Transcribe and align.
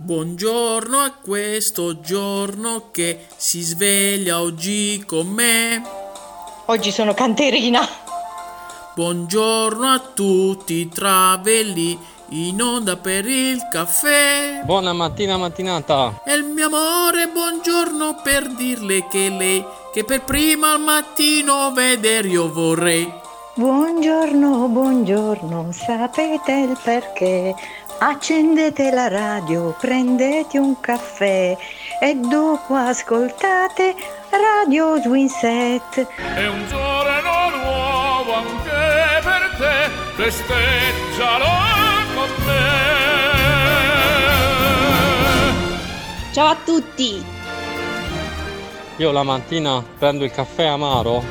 Buongiorno 0.00 0.96
a 0.98 1.10
questo 1.10 1.98
giorno 1.98 2.90
che 2.92 3.26
si 3.36 3.60
sveglia 3.60 4.40
oggi 4.40 5.02
con 5.04 5.26
me. 5.26 5.82
Oggi 6.66 6.92
sono 6.92 7.14
canterina. 7.14 7.80
Buongiorno 8.94 9.88
a 9.88 9.98
tutti 9.98 10.74
i 10.74 10.88
travelli 10.88 11.98
in 12.28 12.62
onda 12.62 12.96
per 12.96 13.26
il 13.26 13.58
caffè. 13.68 14.62
Buona 14.64 14.92
mattina 14.92 15.36
mattinata. 15.36 16.22
E 16.24 16.32
il 16.32 16.44
mio 16.44 16.66
amore, 16.66 17.26
buongiorno 17.26 18.20
per 18.22 18.54
dirle 18.54 19.08
che 19.08 19.28
lei, 19.30 19.64
che 19.92 20.04
per 20.04 20.22
prima 20.22 20.74
al 20.74 20.80
mattino 20.80 21.72
veder 21.72 22.24
io 22.24 22.52
vorrei. 22.52 23.26
Buongiorno, 23.58 24.68
buongiorno, 24.68 25.72
sapete 25.72 26.52
il 26.52 26.78
perché? 26.80 27.56
Accendete 28.00 28.92
la 28.92 29.08
radio, 29.08 29.74
prendete 29.76 30.56
un 30.56 30.78
caffè 30.78 31.56
e 32.00 32.14
dopo 32.14 32.74
ascoltate 32.74 33.96
Radio 34.30 35.00
Swinset. 35.02 36.06
È 36.14 36.46
un 36.46 36.64
giorno 36.68 37.56
nuovo 37.56 38.34
anche 38.34 39.20
per 39.20 39.56
te, 39.58 39.90
festeggialo 40.14 41.44
con 42.14 42.44
me. 42.46 42.86
Ciao 46.32 46.46
a 46.46 46.56
tutti! 46.64 47.24
Io 48.98 49.10
la 49.10 49.24
mattina 49.24 49.82
prendo 49.98 50.22
il 50.24 50.30
caffè 50.30 50.66
amaro. 50.66 51.24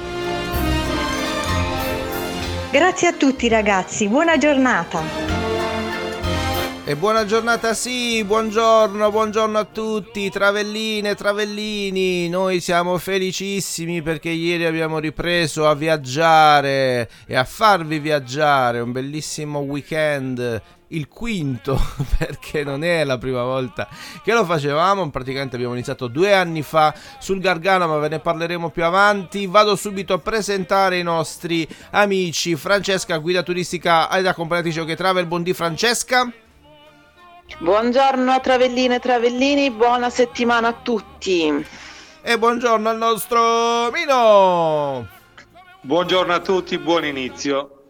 Grazie 2.71 3.07
a 3.07 3.13
tutti 3.13 3.47
ragazzi, 3.47 4.09
buona 4.09 4.37
giornata. 4.37 5.26
E 6.87 6.95
buona 6.95 7.25
giornata, 7.25 7.73
sì, 7.73 8.23
buongiorno, 8.23 9.11
buongiorno 9.11 9.57
a 9.57 9.65
tutti, 9.65 10.29
travelline, 10.29 11.15
travellini. 11.15 12.29
Noi 12.29 12.61
siamo 12.61 12.97
felicissimi 12.97 14.01
perché 14.01 14.29
ieri 14.29 14.63
abbiamo 14.63 14.97
ripreso 14.97 15.67
a 15.67 15.75
viaggiare 15.75 17.09
e 17.25 17.35
a 17.35 17.43
farvi 17.43 17.99
viaggiare. 17.99 18.79
Un 18.79 18.93
bellissimo 18.93 19.59
weekend 19.59 20.61
il 20.91 21.09
quinto 21.09 21.77
perché 22.17 22.63
non 22.63 22.85
è 22.85 23.03
la 23.03 23.17
prima 23.17 23.43
volta 23.43 23.89
che 24.23 24.31
lo 24.31 24.45
facevamo 24.45 25.09
praticamente 25.09 25.55
abbiamo 25.55 25.73
iniziato 25.73 26.07
due 26.07 26.33
anni 26.33 26.61
fa 26.61 26.95
sul 27.19 27.41
Gargano 27.41 27.87
ma 27.87 27.97
ve 27.97 28.07
ne 28.07 28.19
parleremo 28.19 28.69
più 28.69 28.85
avanti 28.85 29.47
vado 29.47 29.75
subito 29.75 30.13
a 30.13 30.19
presentare 30.19 30.97
i 30.97 31.03
nostri 31.03 31.67
amici 31.89 32.55
Francesca 32.55 33.17
guida 33.17 33.43
turistica 33.43 34.09
ed 34.17 34.27
accompagnatrice 34.27 34.85
che 34.85 34.95
travel 34.95 35.25
buondì 35.25 35.51
Francesca 35.53 36.31
Buongiorno 37.55 38.31
a 38.31 38.39
Travelline 38.39 38.95
e 38.95 38.99
Travellini, 38.99 39.71
buona 39.71 40.11
settimana 40.11 40.67
a 40.67 40.73
tutti. 40.73 41.65
E 42.21 42.37
buongiorno 42.37 42.87
al 42.87 42.97
nostro 42.97 43.89
Mino. 43.91 45.07
Buongiorno 45.81 46.33
a 46.33 46.39
tutti, 46.39 46.77
buon 46.77 47.05
inizio. 47.05 47.85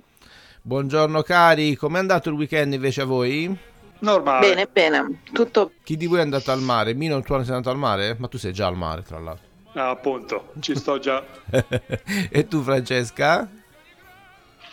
Buongiorno 0.61 1.22
cari, 1.22 1.75
com'è 1.75 1.99
andato 1.99 2.30
il 2.30 2.36
weekend 2.36 2.72
invece 2.72 3.02
a 3.02 3.05
voi? 3.05 3.53
Normale. 3.99 4.47
Bene, 4.47 4.67
bene, 4.72 5.22
tutto... 5.33 5.71
Chi 5.83 5.97
di 5.97 6.05
voi 6.05 6.19
è 6.19 6.21
andato 6.21 6.52
al 6.52 6.61
mare? 6.61 6.94
Mino, 6.94 7.19
tu 7.21 7.33
sei 7.44 7.53
andato 7.55 7.69
al 7.69 7.77
mare? 7.77 8.16
Ma 8.19 8.30
tu 8.30 8.38
sei 8.38 8.53
già 8.53 8.67
al 8.67 8.77
mare, 8.77 9.02
tra 9.02 9.19
l'altro. 9.19 9.45
Ah, 9.73 9.89
appunto, 9.89 10.53
ci 10.59 10.75
sto 10.75 10.97
già. 10.97 11.25
e 12.30 12.47
tu 12.47 12.61
Francesca? 12.61 13.49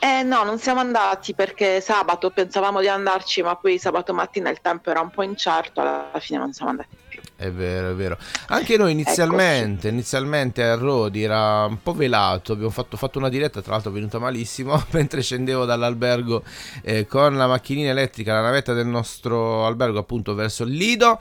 Eh 0.05 0.23
no, 0.23 0.45
non 0.45 0.59
siamo 0.59 0.81
andati 0.81 1.33
perché 1.33 1.81
sabato 1.81 2.29
pensavamo 2.29 2.83
di 2.83 2.89
andarci, 2.89 3.41
ma 3.41 3.57
poi 3.57 3.79
sabato 3.79 4.13
mattina 4.13 4.51
il 4.51 4.61
tempo 4.61 4.91
era 4.91 5.01
un 5.01 5.09
po' 5.09 5.23
incerto, 5.23 5.81
alla 5.81 6.11
fine 6.21 6.41
non 6.41 6.53
siamo 6.53 6.73
andati 6.73 6.95
più. 7.09 7.23
È 7.35 7.51
vero, 7.51 7.89
è 7.89 7.95
vero. 7.95 8.19
Anche 8.49 8.77
noi 8.77 8.93
inizialmente, 8.93 9.89
inizialmente 9.89 10.63
a 10.63 10.75
Rodi 10.75 11.23
era 11.23 11.65
un 11.65 11.81
po' 11.83 11.95
velato, 11.95 12.53
abbiamo 12.53 12.69
fatto, 12.69 12.99
fatto 12.99 13.17
una 13.17 13.31
diretta, 13.31 13.63
tra 13.63 13.73
l'altro 13.73 13.93
è 13.93 13.95
venuta 13.95 14.19
malissimo, 14.19 14.79
mentre 14.93 15.23
scendevo 15.23 15.65
dall'albergo 15.65 16.43
eh, 16.83 17.07
con 17.07 17.39
la 17.39 17.47
macchinina 17.47 17.89
elettrica, 17.89 18.35
la 18.35 18.43
navetta 18.43 18.75
del 18.75 18.87
nostro 18.87 19.65
albergo 19.65 20.01
appunto 20.01 20.35
verso 20.35 20.65
il 20.65 20.73
Lido. 20.73 21.19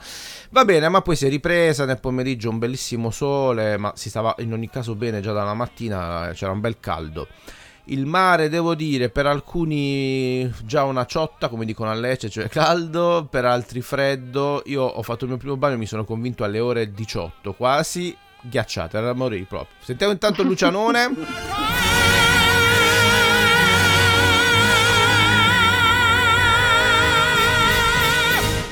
Va 0.50 0.66
bene, 0.66 0.90
ma 0.90 1.00
poi 1.00 1.16
si 1.16 1.24
è 1.24 1.30
ripresa 1.30 1.86
nel 1.86 2.00
pomeriggio 2.00 2.50
un 2.50 2.58
bellissimo 2.58 3.10
sole, 3.10 3.78
ma 3.78 3.94
si 3.96 4.10
stava 4.10 4.34
in 4.40 4.52
ogni 4.52 4.68
caso 4.68 4.94
bene 4.94 5.22
già 5.22 5.32
dalla 5.32 5.54
mattina, 5.54 6.30
c'era 6.34 6.52
un 6.52 6.60
bel 6.60 6.78
caldo. 6.80 7.28
Il 7.88 8.06
mare, 8.06 8.48
devo 8.48 8.74
dire, 8.74 9.10
per 9.10 9.26
alcuni 9.26 10.50
già 10.64 10.84
una 10.84 11.04
ciotta, 11.04 11.48
come 11.48 11.66
dicono 11.66 11.90
a 11.90 11.94
Lecce, 11.94 12.30
cioè 12.30 12.48
caldo, 12.48 13.26
per 13.30 13.44
altri 13.44 13.82
freddo. 13.82 14.62
Io 14.66 14.82
ho 14.82 15.02
fatto 15.02 15.24
il 15.24 15.30
mio 15.30 15.38
primo 15.38 15.58
bagno 15.58 15.74
e 15.74 15.78
mi 15.78 15.84
sono 15.84 16.06
convinto 16.06 16.44
alle 16.44 16.60
ore 16.60 16.92
18, 16.94 17.52
quasi 17.52 18.16
ghiacciate, 18.40 18.96
era 18.96 19.06
da 19.08 19.12
morire 19.12 19.44
proprio. 19.44 19.76
Sentiamo 19.80 20.12
intanto 20.12 20.42
Lucianone. 20.42 21.12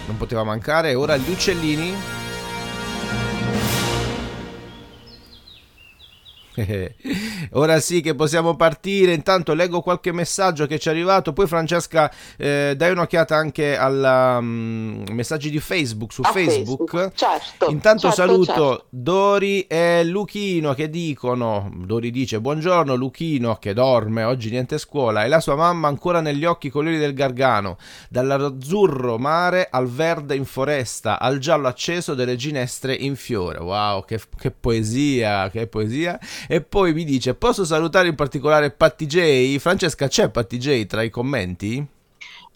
Non 0.06 0.16
poteva 0.16 0.42
mancare, 0.42 0.94
ora 0.94 1.18
gli 1.18 1.28
uccellini. 1.28 2.21
Ora 7.52 7.80
sì 7.80 8.00
che 8.00 8.14
possiamo 8.14 8.56
partire. 8.56 9.12
Intanto 9.12 9.54
leggo 9.54 9.80
qualche 9.80 10.12
messaggio 10.12 10.66
che 10.66 10.78
ci 10.78 10.88
è 10.88 10.90
arrivato. 10.90 11.32
Poi, 11.32 11.46
Francesca, 11.46 12.12
eh, 12.36 12.74
dai 12.76 12.92
un'occhiata 12.92 13.34
anche 13.34 13.76
ai 13.76 14.38
um, 14.38 15.04
messaggi 15.10 15.50
di 15.50 15.60
Facebook 15.60 16.12
su 16.12 16.22
A 16.22 16.30
Facebook. 16.30 16.90
Facebook, 16.90 17.14
certo, 17.14 17.70
Intanto 17.70 18.12
certo, 18.12 18.16
saluto 18.16 18.44
certo. 18.44 18.86
Dori 18.90 19.66
e 19.66 20.04
Luchino 20.04 20.74
che 20.74 20.90
dicono: 20.90 21.70
Dori 21.84 22.10
dice 22.10 22.40
buongiorno, 22.40 22.94
Luchino 22.94 23.56
che 23.56 23.72
dorme, 23.72 24.24
oggi 24.24 24.50
niente 24.50 24.78
scuola. 24.78 25.24
E 25.24 25.28
la 25.28 25.40
sua 25.40 25.56
mamma 25.56 25.88
ancora 25.88 26.20
negli 26.20 26.44
occhi 26.44 26.66
i 26.66 26.70
colori 26.70 26.98
del 26.98 27.14
Gargano. 27.14 27.76
Dall'azzurro 28.08 29.18
mare 29.18 29.68
al 29.70 29.88
verde 29.88 30.34
in 30.34 30.44
foresta, 30.44 31.18
al 31.18 31.38
giallo 31.38 31.68
acceso 31.68 32.14
delle 32.14 32.36
ginestre 32.36 32.94
in 32.94 33.16
fiore. 33.16 33.58
Wow, 33.58 34.04
che, 34.04 34.20
che 34.38 34.50
poesia, 34.50 35.48
che 35.50 35.66
poesia. 35.66 36.18
E 36.48 36.60
poi 36.60 36.92
mi 36.92 37.04
dice: 37.04 37.34
Posso 37.34 37.64
salutare 37.64 38.08
in 38.08 38.14
particolare 38.14 38.70
Patti 38.70 39.06
J? 39.06 39.56
Francesca, 39.58 40.08
c'è 40.08 40.30
Patti 40.30 40.58
J 40.58 40.86
tra 40.86 41.02
i 41.02 41.10
commenti? 41.10 41.86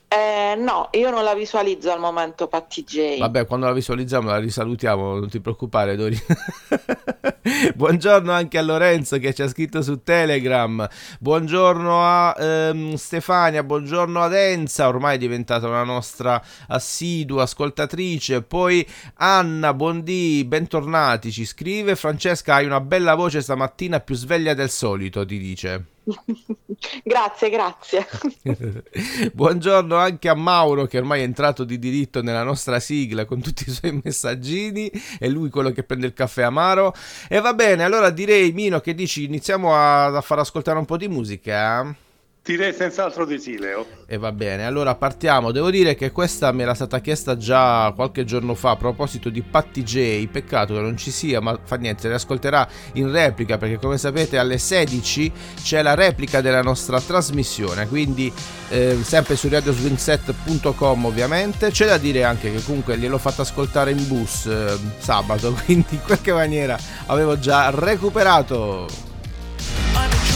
Eh, 0.09 0.55
no, 0.56 0.89
io 0.93 1.11
non 1.11 1.25
la 1.25 1.34
visualizzo 1.34 1.91
al 1.91 1.99
momento 1.99 2.47
Patti 2.47 2.84
J. 2.84 3.19
Vabbè, 3.19 3.44
quando 3.44 3.67
la 3.67 3.72
visualizziamo 3.72 4.28
la 4.28 4.39
risalutiamo, 4.39 5.19
non 5.19 5.28
ti 5.28 5.41
preoccupare, 5.41 5.97
Dori. 5.97 6.17
Buongiorno 7.75 8.31
anche 8.31 8.56
a 8.56 8.62
Lorenzo 8.62 9.19
che 9.19 9.34
ci 9.34 9.43
ha 9.43 9.49
scritto 9.49 9.83
su 9.83 10.05
Telegram. 10.05 10.89
Buongiorno 11.19 12.05
a 12.05 12.37
ehm, 12.39 12.94
Stefania, 12.94 13.65
buongiorno 13.65 14.22
ad 14.22 14.33
Enza, 14.33 14.87
ormai 14.87 15.17
è 15.17 15.19
diventata 15.19 15.67
una 15.67 15.83
nostra 15.83 16.41
assidua 16.69 17.43
ascoltatrice. 17.43 18.43
Poi 18.43 18.87
Anna, 19.15 19.75
buondì, 19.75 20.44
bentornati, 20.44 21.33
ci 21.33 21.44
scrive. 21.44 21.97
Francesca, 21.97 22.55
hai 22.55 22.67
una 22.67 22.81
bella 22.81 23.17
voce 23.17 23.43
stamattina, 23.43 23.99
più 23.99 24.15
sveglia 24.15 24.55
del 24.55 24.71
solito, 24.71 25.27
ti 25.27 25.38
dice. 25.38 25.94
grazie, 27.03 27.50
grazie. 27.50 28.06
Buongiorno 29.33 29.97
anche 29.97 30.28
a 30.28 30.34
Mauro 30.34 30.87
che 30.87 30.99
ormai 30.99 31.21
è 31.21 31.25
entrato 31.25 31.65
di 31.65 31.78
diritto 31.78 32.22
nella 32.22 32.44
nostra 32.44 32.78
sigla 32.78 33.25
con 33.25 33.41
tutti 33.41 33.65
i 33.67 33.72
suoi 33.72 34.00
messaggini, 34.03 34.91
è 35.19 35.27
lui 35.27 35.50
quello 35.50 35.71
che 35.71 35.83
prende 35.83 36.06
il 36.06 36.12
caffè 36.12 36.43
amaro. 36.43 36.94
E 37.28 37.41
va 37.41 37.55
bene, 37.55 37.83
allora 37.83 38.11
direi 38.11 38.53
Mino 38.53 38.81
che 38.81 38.94
dici 38.94 39.25
iniziamo 39.25 39.75
a, 39.75 40.06
a 40.06 40.21
far 40.21 40.39
ascoltare 40.39 40.78
un 40.78 40.84
po' 40.84 40.97
di 40.97 41.09
musica. 41.09 41.94
Direi 42.47 42.73
senz'altro 42.73 43.27
di 43.27 43.41
sì, 43.41 43.59
Leo. 43.59 43.84
E 44.07 44.19
va 44.19 44.31
bene, 44.31 44.65
allora 44.65 44.95
partiamo. 44.95 45.51
Devo 45.51 45.69
dire 45.69 45.97
che 45.97 46.12
questa 46.12 46.53
mi 46.53 46.62
era 46.62 46.75
stata 46.75 47.01
chiesta 47.01 47.37
già 47.37 47.93
qualche 47.93 48.25
giorno 48.25 48.55
fa 48.55 48.70
a 48.70 48.76
proposito 48.76 49.31
di 49.31 49.43
Patti 49.43 49.82
J. 49.82 50.29
Peccato 50.29 50.75
che 50.75 50.81
non 50.81 50.97
ci 50.97 51.11
sia, 51.11 51.41
ma 51.41 51.59
fa 51.61 51.75
niente, 51.75 52.03
se 52.03 52.09
le 52.09 52.15
ascolterà 52.15 52.69
in 52.93 53.11
replica 53.11 53.59
perché 53.59 53.79
come 53.79 53.99
sapete 53.99 54.38
alle 54.38 54.59
16 54.59 55.32
c'è 55.61 55.82
la 55.82 55.94
replica 55.94 56.41
della 56.41 56.62
nostra 56.62 57.00
trasmissione. 57.00 57.88
Quindi 57.88 58.32
eh, 58.69 58.97
sempre 59.03 59.35
su 59.35 59.49
radioswingset.com 59.49 61.05
ovviamente. 61.05 61.73
C'è 61.73 61.87
da 61.87 61.99
dire 61.99 62.23
anche 62.23 62.53
che 62.53 62.62
comunque 62.62 62.97
gliel'ho 62.97 63.19
fatta 63.19 63.43
ascoltare 63.43 63.91
in 63.91 64.06
bus 64.06 64.47
eh, 64.47 64.79
sabato, 64.99 65.53
quindi 65.67 65.97
in 65.97 66.03
qualche 66.05 66.32
maniera 66.32 66.79
avevo 67.06 67.41
già 67.41 67.70
recuperato. 67.70 68.87
I've 69.97 70.36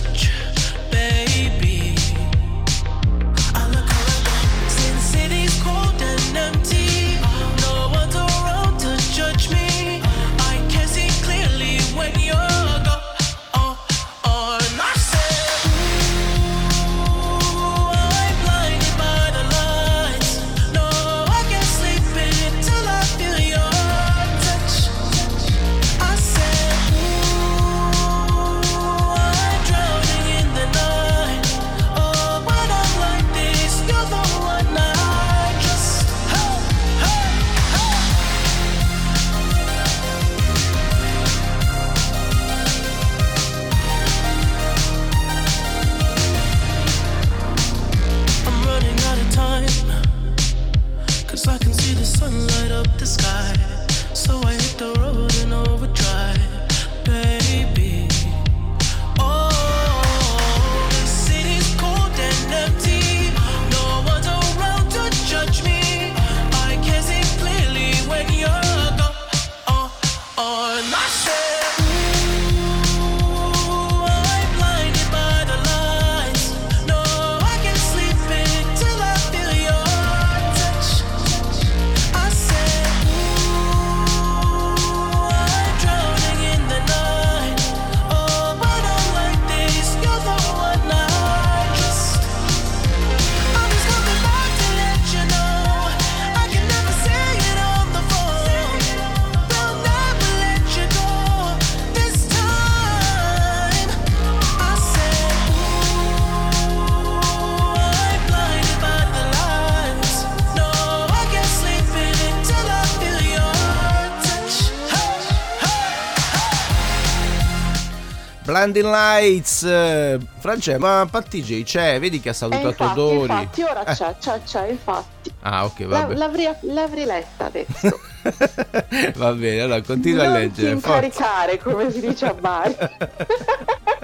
Blinding 118.43 118.85
Lights. 118.85 119.63
eh, 119.63 120.17
France, 120.39 120.77
ma 120.79 121.07
Patti 121.09 121.63
c'è, 121.63 121.99
vedi 121.99 122.19
che 122.19 122.29
ha 122.29 122.33
salutato 122.33 122.67
infatti, 122.69 122.93
Dori. 122.95 123.19
infatti, 123.19 123.61
ora 123.61 123.83
Eh, 123.85 123.93
c'è, 123.93 124.15
c'è, 124.19 124.41
c'è, 124.43 124.67
infatti. 124.69 125.31
Ah, 125.41 125.65
ok, 125.65 125.79
La- 125.81 125.87
vabbè. 125.87 126.13
l'avrei, 126.15 126.53
l'avrei 126.61 127.05
letta 127.05 127.45
adesso. 127.45 127.99
Va 129.15 129.33
bene, 129.33 129.61
allora 129.61 129.81
continua 129.81 130.23
a 130.23 130.27
non 130.29 130.33
leggere. 130.39 130.73
ti 130.75 130.79
forza. 130.79 130.95
incaricare, 130.97 131.57
come 131.59 131.91
si 131.91 131.99
dice 131.99 132.25
a 132.25 132.33
Bari. 132.33 132.75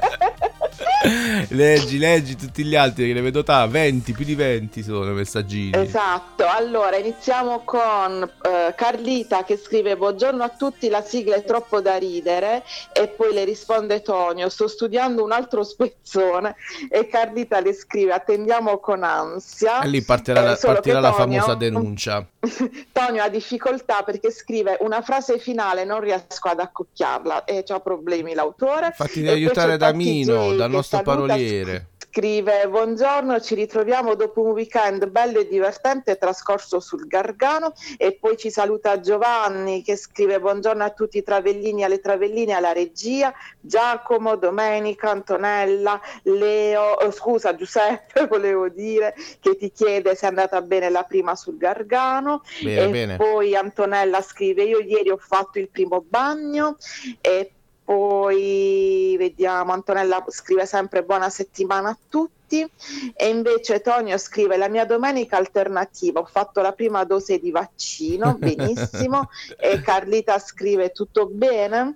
leggi, 1.50 1.98
leggi 1.98 2.36
tutti 2.36 2.64
gli 2.64 2.76
altri 2.76 3.08
che 3.08 3.14
ne 3.14 3.22
vedo 3.22 3.44
ta, 3.44 3.66
20, 3.68 4.12
più 4.14 4.26
di 4.26 4.36
20 4.36 4.84
sono 4.84 5.12
messaggini. 5.14 5.72
Esatto, 5.76 6.46
allora 6.48 6.98
iniziamo 6.98 7.62
con 7.64 8.24
eh, 8.24 8.74
Carlita 8.76 9.44
che 9.44 9.58
scrive 9.58 9.96
buongiorno 9.96 10.44
a 10.44 10.50
tutti, 10.50 10.90
la 10.90 11.02
sigla 11.02 11.36
è 11.36 11.44
troppo 11.44 11.82
da 11.82 11.98
ridere 11.98 12.64
e 12.94 13.08
poi 13.08 13.34
le 13.34 13.44
risponde 13.44 14.02
Tonio, 14.02 14.50
sto 14.50 14.68
studiando 14.68 15.24
un 15.24 15.32
altro 15.32 15.64
spezzone 15.64 16.56
e 16.90 17.08
Carlita 17.08 17.60
le 17.60 17.74
scrive 17.74 18.14
attendiamo 18.14 18.80
con 18.80 19.04
ansia. 19.04 19.82
E 19.82 19.88
lì 19.88 20.02
partirà, 20.04 20.42
la- 20.42 20.54
Eh, 20.54 20.58
solo 20.58 20.74
partirà 20.74 21.00
la 21.00 21.12
Tonio- 21.12 21.40
famosa 21.42 21.56
denuncia. 21.56 22.26
Tonio 22.92 23.24
ha 23.24 23.30
difficoltà 23.30 24.04
perché 24.04 24.32
scrive 24.32 24.78
una 24.82 25.02
frase 25.02 25.40
finale, 25.40 25.84
non 25.84 26.00
riesco 26.00 26.48
ad 26.48 26.60
accocchiarla 26.60 27.46
e 27.46 27.64
c'ha 27.64 27.80
problemi 27.80 28.34
l'autore. 28.34 28.92
Fatti 28.94 29.22
poi 29.22 29.30
aiutare 29.30 29.78
da 29.78 29.94
Mino, 29.94 30.54
dal 30.56 30.70
nostro 30.70 31.02
paroliere. 31.02 31.88
Scrive 32.18 32.68
buongiorno, 32.68 33.40
ci 33.42 33.54
ritroviamo 33.54 34.16
dopo 34.16 34.42
un 34.42 34.50
weekend 34.50 35.06
bello 35.06 35.38
e 35.38 35.48
divertente 35.48 36.18
trascorso 36.18 36.80
sul 36.80 37.06
Gargano 37.06 37.74
e 37.96 38.18
poi 38.20 38.36
ci 38.38 38.50
saluta 38.50 39.00
Giovanni 39.00 39.84
che 39.84 39.96
scrive 39.96 40.40
buongiorno 40.40 40.84
a 40.84 40.90
tutti 40.90 41.20
i 41.20 41.24
travellini, 41.24 41.84
alle 41.84 42.00
travelline, 42.00 42.54
alla 42.54 42.72
regia, 42.72 43.32
Giacomo, 43.60 44.36
Domenica, 44.36 45.12
Antonella, 45.12 46.02
Leo, 46.24 47.00
eh, 47.02 47.12
scusa 47.12 47.54
Giuseppe 47.54 48.26
volevo 48.26 48.68
dire 48.68 49.14
che 49.40 49.56
ti 49.56 49.72
chiede 49.72 50.16
se 50.16 50.26
è 50.26 50.30
andata 50.30 50.60
bene 50.64 50.90
la 50.90 51.04
prima 51.04 51.36
sul 51.36 51.58
Gargano 51.58 52.42
Bene, 52.64 52.82
e 52.82 52.90
bene. 52.90 53.18
poi 53.18 53.56
Antonella 53.56 54.24
scrive 54.24 54.64
io 54.64 54.80
ieri 54.80 55.12
ho 55.12 55.18
fatto 55.18 55.60
il 55.60 55.70
primo 55.70 56.04
bagno 56.04 56.78
e 57.22 57.52
poi 57.88 59.16
vediamo 59.18 59.72
Antonella 59.72 60.22
scrive 60.28 60.66
sempre 60.66 61.04
buona 61.04 61.30
settimana 61.30 61.88
a 61.88 61.98
tutti 62.10 62.70
e 63.16 63.30
invece 63.30 63.80
Tonio 63.80 64.18
scrive 64.18 64.58
la 64.58 64.68
mia 64.68 64.86
domenica 64.86 65.38
alternativa 65.38 66.20
ho 66.20 66.26
fatto 66.26 66.60
la 66.60 66.74
prima 66.74 67.06
dose 67.06 67.40
di 67.40 67.50
vaccino 67.50 68.36
benissimo 68.40 69.30
e 69.58 69.80
Carlita 69.80 70.38
scrive 70.38 70.92
tutto 70.92 71.28
bene? 71.28 71.96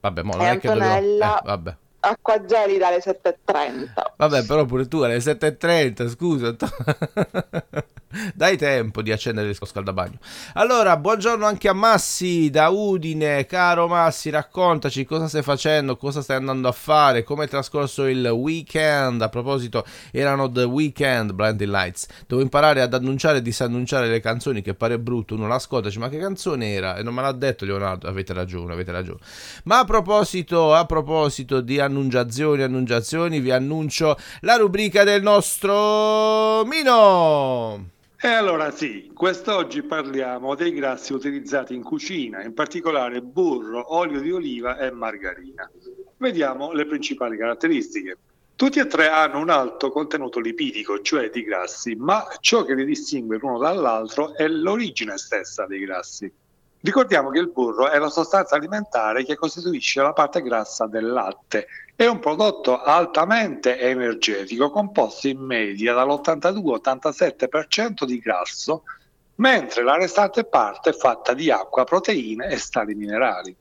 Vabbè, 0.00 0.22
mo 0.22 0.34
non 0.34 0.44
E 0.44 0.50
è 0.50 0.58
che 0.58 0.68
dobbiamo... 0.68 0.92
Antonella- 0.92 1.38
eh, 1.38 1.46
vabbè. 1.46 1.76
Acqua 2.00 2.44
gelida 2.44 2.88
alle 2.88 2.98
7.30 2.98 3.88
Vabbè, 4.16 4.44
però 4.44 4.64
pure 4.64 4.88
tu 4.88 5.00
alle 5.00 5.18
7.30, 5.18 6.08
scusa. 6.08 6.54
Dai 8.34 8.56
tempo 8.56 9.02
di 9.02 9.12
accendere 9.12 9.48
il 9.50 9.54
scaldabagno. 9.54 10.18
Allora, 10.54 10.96
buongiorno 10.96 11.46
anche 11.46 11.68
a 11.68 11.72
Massi 11.72 12.50
da 12.50 12.68
Udine. 12.68 13.46
Caro 13.46 13.86
Massi, 13.86 14.30
raccontaci 14.30 15.04
cosa 15.04 15.28
stai 15.28 15.42
facendo, 15.42 15.96
cosa 15.96 16.20
stai 16.20 16.36
andando 16.36 16.66
a 16.66 16.72
fare, 16.72 17.22
come 17.22 17.44
è 17.44 17.48
trascorso 17.48 18.06
il 18.06 18.26
weekend. 18.26 19.22
A 19.22 19.28
proposito, 19.28 19.84
erano 20.10 20.50
The 20.50 20.64
Weekend 20.64 21.32
Blinding 21.32 21.70
Lights. 21.70 22.08
Devo 22.26 22.42
imparare 22.42 22.80
ad 22.80 22.92
annunciare 22.94 23.38
e 23.38 23.42
disannunciare 23.42 24.08
le 24.08 24.18
canzoni, 24.18 24.60
che 24.60 24.74
pare 24.74 24.98
brutto. 24.98 25.36
Uno 25.36 25.46
l'ascolta 25.46 25.88
ma 25.98 26.08
che 26.08 26.18
canzone 26.18 26.72
era? 26.72 26.96
E 26.96 27.04
non 27.04 27.14
me 27.14 27.22
l'ha 27.22 27.32
detto 27.32 27.64
Leonardo. 27.64 28.08
Avete 28.08 28.32
ragione, 28.32 28.72
avete 28.72 28.90
ragione. 28.90 29.20
Ma 29.64 29.78
a 29.78 29.84
proposito, 29.84 30.74
a 30.74 30.84
proposito 30.84 31.60
di 31.60 31.78
annunciazioni, 31.90 32.62
annunciazioni, 32.62 33.40
vi 33.40 33.50
annuncio 33.50 34.16
la 34.42 34.56
rubrica 34.56 35.04
del 35.04 35.22
nostro 35.22 36.64
Mino. 36.64 37.88
E 38.22 38.28
allora 38.28 38.70
sì, 38.70 39.10
quest'oggi 39.14 39.82
parliamo 39.82 40.54
dei 40.54 40.72
grassi 40.72 41.12
utilizzati 41.12 41.74
in 41.74 41.82
cucina, 41.82 42.42
in 42.42 42.54
particolare 42.54 43.22
burro, 43.22 43.94
olio 43.94 44.20
di 44.20 44.30
oliva 44.30 44.78
e 44.78 44.90
margarina. 44.90 45.68
Vediamo 46.18 46.72
le 46.72 46.86
principali 46.86 47.36
caratteristiche. 47.36 48.16
Tutti 48.54 48.78
e 48.78 48.86
tre 48.86 49.08
hanno 49.08 49.38
un 49.38 49.48
alto 49.48 49.90
contenuto 49.90 50.38
lipidico, 50.38 51.00
cioè 51.00 51.30
di 51.30 51.42
grassi, 51.42 51.94
ma 51.94 52.26
ciò 52.40 52.62
che 52.64 52.74
li 52.74 52.84
distingue 52.84 53.38
l'uno 53.38 53.58
dall'altro 53.58 54.34
è 54.34 54.46
l'origine 54.46 55.16
stessa 55.16 55.66
dei 55.66 55.80
grassi. 55.80 56.30
Ricordiamo 56.82 57.28
che 57.28 57.38
il 57.38 57.50
burro 57.50 57.90
è 57.90 57.98
la 57.98 58.08
sostanza 58.08 58.56
alimentare 58.56 59.22
che 59.24 59.36
costituisce 59.36 60.00
la 60.00 60.14
parte 60.14 60.40
grassa 60.40 60.86
del 60.86 61.12
latte. 61.12 61.66
È 61.94 62.06
un 62.06 62.20
prodotto 62.20 62.80
altamente 62.80 63.78
energetico 63.78 64.70
composto 64.70 65.28
in 65.28 65.40
media 65.40 65.92
dall'82-87% 65.92 68.04
di 68.04 68.18
grasso, 68.18 68.84
mentre 69.36 69.82
la 69.82 69.96
restante 69.96 70.44
parte 70.44 70.90
è 70.90 70.94
fatta 70.94 71.32
di 71.34 71.50
acqua, 71.50 71.84
proteine 71.84 72.48
e 72.48 72.56
sali 72.56 72.94
minerali. 72.94 73.54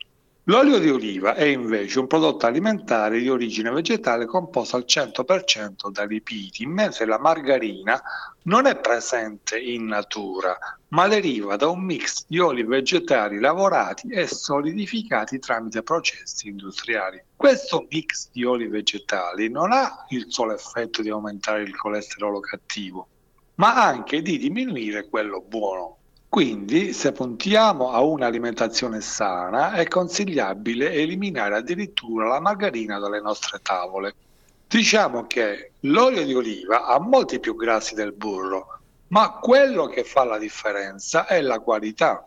L'olio 0.50 0.80
di 0.80 0.90
oliva 0.90 1.36
è 1.36 1.44
invece 1.44 2.00
un 2.00 2.08
prodotto 2.08 2.48
alimentare 2.48 3.20
di 3.20 3.30
origine 3.30 3.70
vegetale 3.70 4.26
composto 4.26 4.78
al 4.78 4.86
100% 4.88 5.92
da 5.92 6.06
lipidi, 6.06 6.66
mentre 6.66 7.06
la 7.06 7.20
margarina 7.20 8.02
non 8.46 8.66
è 8.66 8.76
presente 8.76 9.60
in 9.60 9.86
natura, 9.86 10.58
ma 10.88 11.08
deriva 11.08 11.56
da 11.56 11.68
un 11.68 11.84
mix 11.84 12.26
di 12.28 12.40
oli 12.40 12.64
vegetali 12.64 13.38
lavorati 13.38 14.08
e 14.08 14.26
solidificati 14.26 15.38
tramite 15.38 15.84
processi 15.84 16.48
industriali. 16.48 17.22
Questo 17.36 17.86
mix 17.88 18.32
di 18.32 18.44
oli 18.44 18.68
vegetali 18.68 19.52
non 19.52 19.72
ha 19.72 20.04
il 20.10 20.26
solo 20.30 20.56
effetto 20.56 21.04
di 21.04 21.10
aumentare 21.10 21.62
il 21.62 21.78
colesterolo 21.78 22.40
cattivo, 22.40 23.08
ma 23.58 23.86
anche 23.86 24.24
di 24.24 24.40
diminuire 24.40 25.08
quello 25.10 25.42
buono. 25.48 25.99
Quindi, 26.30 26.94
se 26.94 27.12
puntiamo 27.12 27.92
a 27.92 28.02
un'alimentazione 28.04 29.02
sana, 29.02 29.72
è 29.72 29.88
consigliabile 29.88 30.92
eliminare 30.92 31.56
addirittura 31.56 32.28
la 32.28 32.40
margarina 32.40 33.00
dalle 33.00 33.20
nostre 33.20 33.60
tavole. 33.64 34.14
Diciamo 34.68 35.26
che 35.26 35.72
l'olio 35.82 36.24
di 36.24 36.36
oliva 36.36 36.86
ha 36.86 37.00
molti 37.00 37.40
più 37.40 37.56
grassi 37.56 37.96
del 37.96 38.14
burro, 38.14 38.80
ma 39.08 39.40
quello 39.40 39.88
che 39.88 40.04
fa 40.04 40.24
la 40.24 40.38
differenza 40.38 41.26
è 41.26 41.42
la 41.42 41.60
qualità. 41.60 42.24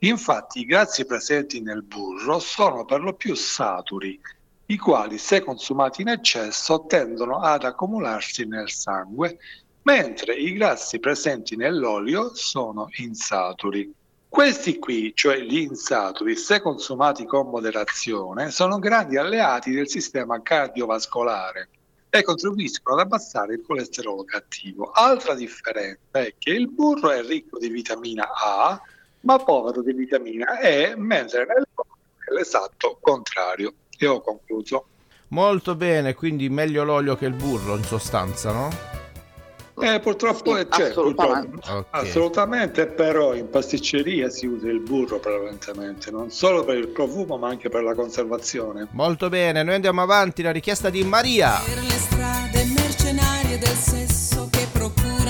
Infatti, 0.00 0.60
i 0.60 0.66
grassi 0.66 1.06
presenti 1.06 1.62
nel 1.62 1.82
burro 1.82 2.38
sono 2.38 2.84
per 2.84 3.00
lo 3.00 3.14
più 3.14 3.34
saturi, 3.34 4.20
i 4.66 4.76
quali, 4.76 5.16
se 5.16 5.42
consumati 5.42 6.02
in 6.02 6.08
eccesso, 6.08 6.84
tendono 6.86 7.40
ad 7.40 7.64
accumularsi 7.64 8.44
nel 8.44 8.68
sangue 8.68 9.38
mentre 9.86 10.34
i 10.34 10.52
grassi 10.52 10.98
presenti 10.98 11.56
nell'olio 11.56 12.34
sono 12.34 12.88
insaturi. 12.96 13.92
Questi 14.28 14.78
qui, 14.80 15.12
cioè 15.14 15.38
gli 15.38 15.58
insaturi, 15.58 16.34
se 16.36 16.60
consumati 16.60 17.24
con 17.24 17.48
moderazione, 17.48 18.50
sono 18.50 18.78
grandi 18.80 19.16
alleati 19.16 19.70
del 19.70 19.88
sistema 19.88 20.42
cardiovascolare 20.42 21.68
e 22.10 22.22
contribuiscono 22.22 22.98
ad 22.98 23.06
abbassare 23.06 23.54
il 23.54 23.62
colesterolo 23.64 24.24
cattivo. 24.24 24.90
Altra 24.90 25.34
differenza 25.34 26.00
è 26.10 26.34
che 26.36 26.50
il 26.50 26.68
burro 26.68 27.10
è 27.10 27.22
ricco 27.22 27.58
di 27.58 27.68
vitamina 27.68 28.28
A, 28.34 28.80
ma 29.20 29.38
povero 29.38 29.82
di 29.82 29.92
vitamina 29.92 30.58
E, 30.58 30.94
mentre 30.96 31.46
nell'olio 31.46 31.96
è 32.28 32.32
l'esatto 32.32 32.98
contrario. 33.00 33.72
E 33.96 34.06
ho 34.06 34.20
concluso. 34.20 34.88
Molto 35.28 35.76
bene, 35.76 36.14
quindi 36.14 36.48
meglio 36.48 36.82
l'olio 36.82 37.16
che 37.16 37.26
il 37.26 37.34
burro 37.34 37.76
in 37.76 37.84
sostanza, 37.84 38.52
no? 38.52 38.95
Eh, 39.78 40.00
purtroppo 40.00 40.54
Sì, 40.54 40.60
è 40.60 40.68
c'è, 40.68 40.88
assolutamente. 40.90 41.48
purtroppo. 41.48 41.78
Ok. 41.78 41.86
Assolutamente, 41.90 42.86
però 42.86 43.34
in 43.34 43.50
pasticceria 43.50 44.30
si 44.30 44.46
usa 44.46 44.68
il 44.68 44.80
burro 44.80 45.18
prevalentemente, 45.18 46.10
non 46.10 46.30
solo 46.30 46.64
per 46.64 46.78
il 46.78 46.88
profumo 46.88 47.36
ma 47.36 47.48
anche 47.48 47.68
per 47.68 47.82
la 47.82 47.94
conservazione. 47.94 48.88
Molto 48.92 49.28
bene, 49.28 49.62
noi 49.62 49.74
andiamo 49.74 50.00
avanti, 50.00 50.42
la 50.42 50.50
richiesta 50.52 50.88
di 50.88 51.04
Maria. 51.04 51.60
Per 51.64 51.82
le 51.82 51.90
strade 51.90 52.64
mercenarie 52.64 53.58
del 53.58 53.68
sesso 53.68 54.48
che 54.50 54.66
procurano 54.72 55.25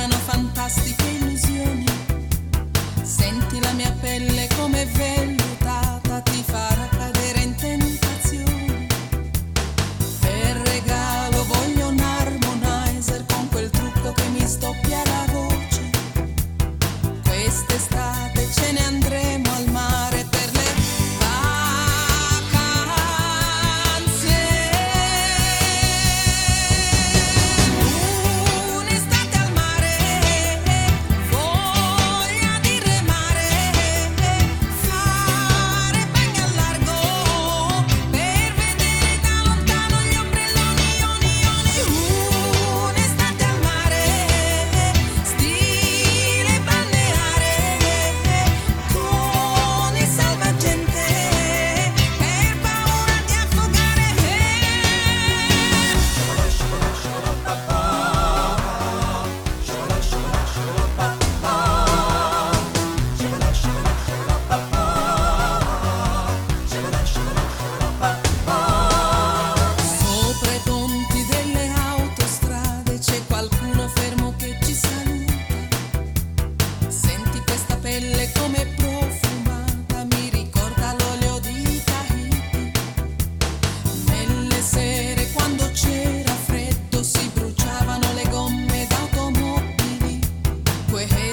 Quest'estate 90.96 91.25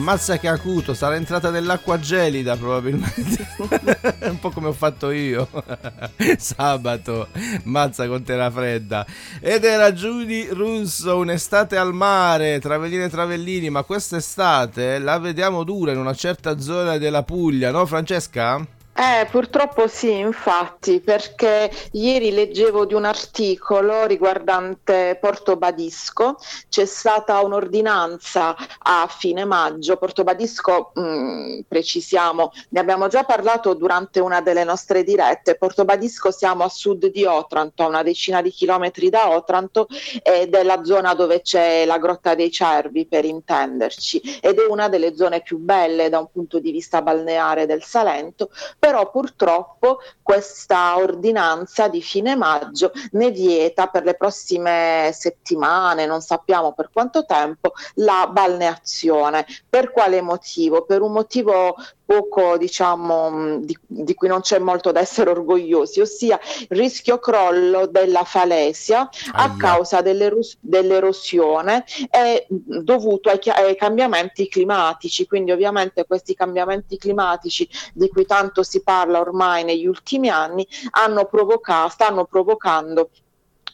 Ammazza 0.00 0.38
che 0.38 0.48
acuto, 0.48 0.94
sarà 0.94 1.14
entrata 1.16 1.50
dell'acqua 1.50 2.00
gelida 2.00 2.56
probabilmente. 2.56 3.46
Un 4.30 4.38
po' 4.40 4.48
come 4.48 4.68
ho 4.68 4.72
fatto 4.72 5.10
io. 5.10 5.46
Sabato, 6.38 7.28
mazza 7.64 8.08
con 8.08 8.22
terra 8.22 8.50
fredda. 8.50 9.04
Ed 9.40 9.62
era 9.64 9.92
Giudi 9.92 10.48
Russo, 10.48 11.18
un'estate 11.18 11.76
al 11.76 11.92
mare, 11.92 12.60
Travellini 12.60 13.04
e 13.04 13.08
Travellini, 13.10 13.68
ma 13.68 13.82
quest'estate 13.82 14.98
la 14.98 15.18
vediamo 15.18 15.64
dura 15.64 15.92
in 15.92 15.98
una 15.98 16.14
certa 16.14 16.58
zona 16.58 16.96
della 16.96 17.22
Puglia, 17.22 17.70
no 17.70 17.84
Francesca? 17.84 18.66
Eh, 19.00 19.24
purtroppo 19.30 19.86
sì, 19.88 20.18
infatti, 20.18 21.00
perché 21.00 21.70
ieri 21.92 22.32
leggevo 22.32 22.84
di 22.84 22.92
un 22.92 23.06
articolo 23.06 24.04
riguardante 24.04 25.16
Porto 25.18 25.56
Badisco, 25.56 26.36
c'è 26.68 26.84
stata 26.84 27.40
un'ordinanza 27.40 28.54
a 28.78 29.06
fine 29.08 29.46
maggio, 29.46 29.96
Porto 29.96 30.22
Badisco, 30.22 30.90
mh, 30.92 31.60
precisiamo, 31.66 32.52
ne 32.68 32.80
abbiamo 32.80 33.08
già 33.08 33.24
parlato 33.24 33.72
durante 33.72 34.20
una 34.20 34.42
delle 34.42 34.64
nostre 34.64 35.02
dirette, 35.02 35.56
Porto 35.56 35.86
Badisco 35.86 36.30
siamo 36.30 36.64
a 36.64 36.68
sud 36.68 37.06
di 37.06 37.24
Otranto, 37.24 37.84
a 37.84 37.86
una 37.86 38.02
decina 38.02 38.42
di 38.42 38.50
chilometri 38.50 39.08
da 39.08 39.30
Otranto 39.30 39.88
ed 40.22 40.54
è 40.54 40.62
la 40.62 40.84
zona 40.84 41.14
dove 41.14 41.40
c'è 41.40 41.86
la 41.86 41.96
Grotta 41.96 42.34
dei 42.34 42.50
Cervi, 42.50 43.06
per 43.06 43.24
intenderci, 43.24 44.40
ed 44.42 44.58
è 44.58 44.66
una 44.68 44.90
delle 44.90 45.16
zone 45.16 45.40
più 45.40 45.56
belle 45.56 46.10
da 46.10 46.18
un 46.18 46.30
punto 46.30 46.58
di 46.58 46.70
vista 46.70 47.00
balneare 47.00 47.64
del 47.64 47.82
Salento, 47.82 48.50
però 48.78 48.88
purtroppo 49.10 49.98
questa 50.22 50.96
ordinanza 50.96 51.88
di 51.88 52.02
fine 52.02 52.36
maggio 52.36 52.92
ne 53.12 53.30
vieta 53.30 53.86
per 53.86 54.04
le 54.04 54.14
prossime 54.14 55.10
settimane, 55.12 56.06
non 56.06 56.20
sappiamo 56.20 56.72
per 56.72 56.90
quanto 56.92 57.24
tempo, 57.24 57.72
la 57.94 58.28
balneazione. 58.30 59.46
Per 59.68 59.90
quale 59.92 60.20
motivo? 60.20 60.84
Per 60.84 61.00
un 61.02 61.12
motivo 61.12 61.76
poco, 62.10 62.56
diciamo, 62.56 63.30
mh, 63.30 63.64
di, 63.64 63.78
di 63.86 64.14
cui 64.14 64.26
non 64.26 64.40
c'è 64.40 64.58
molto 64.58 64.90
da 64.90 64.98
essere 64.98 65.30
orgogliosi, 65.30 66.00
ossia 66.00 66.40
il 66.68 66.76
rischio 66.76 67.20
crollo 67.20 67.86
della 67.86 68.24
falesia 68.24 69.08
a 69.32 69.44
Aia. 69.44 69.56
causa 69.56 70.00
dell'eros- 70.00 70.56
dell'erosione 70.58 71.84
è 72.10 72.44
mh, 72.48 72.78
dovuto 72.78 73.30
ai, 73.30 73.38
chi- 73.38 73.50
ai 73.50 73.76
cambiamenti 73.76 74.48
climatici, 74.48 75.24
quindi 75.28 75.52
ovviamente 75.52 76.04
questi 76.04 76.34
cambiamenti 76.34 76.96
climatici 76.96 77.68
di 77.94 78.08
cui 78.08 78.26
tanto 78.26 78.64
si 78.64 78.79
parla 78.82 79.20
ormai 79.20 79.64
negli 79.64 79.86
ultimi 79.86 80.28
anni 80.28 80.66
hanno 80.90 81.24
provoca- 81.26 81.88
stanno 81.88 82.24
provocando 82.24 83.10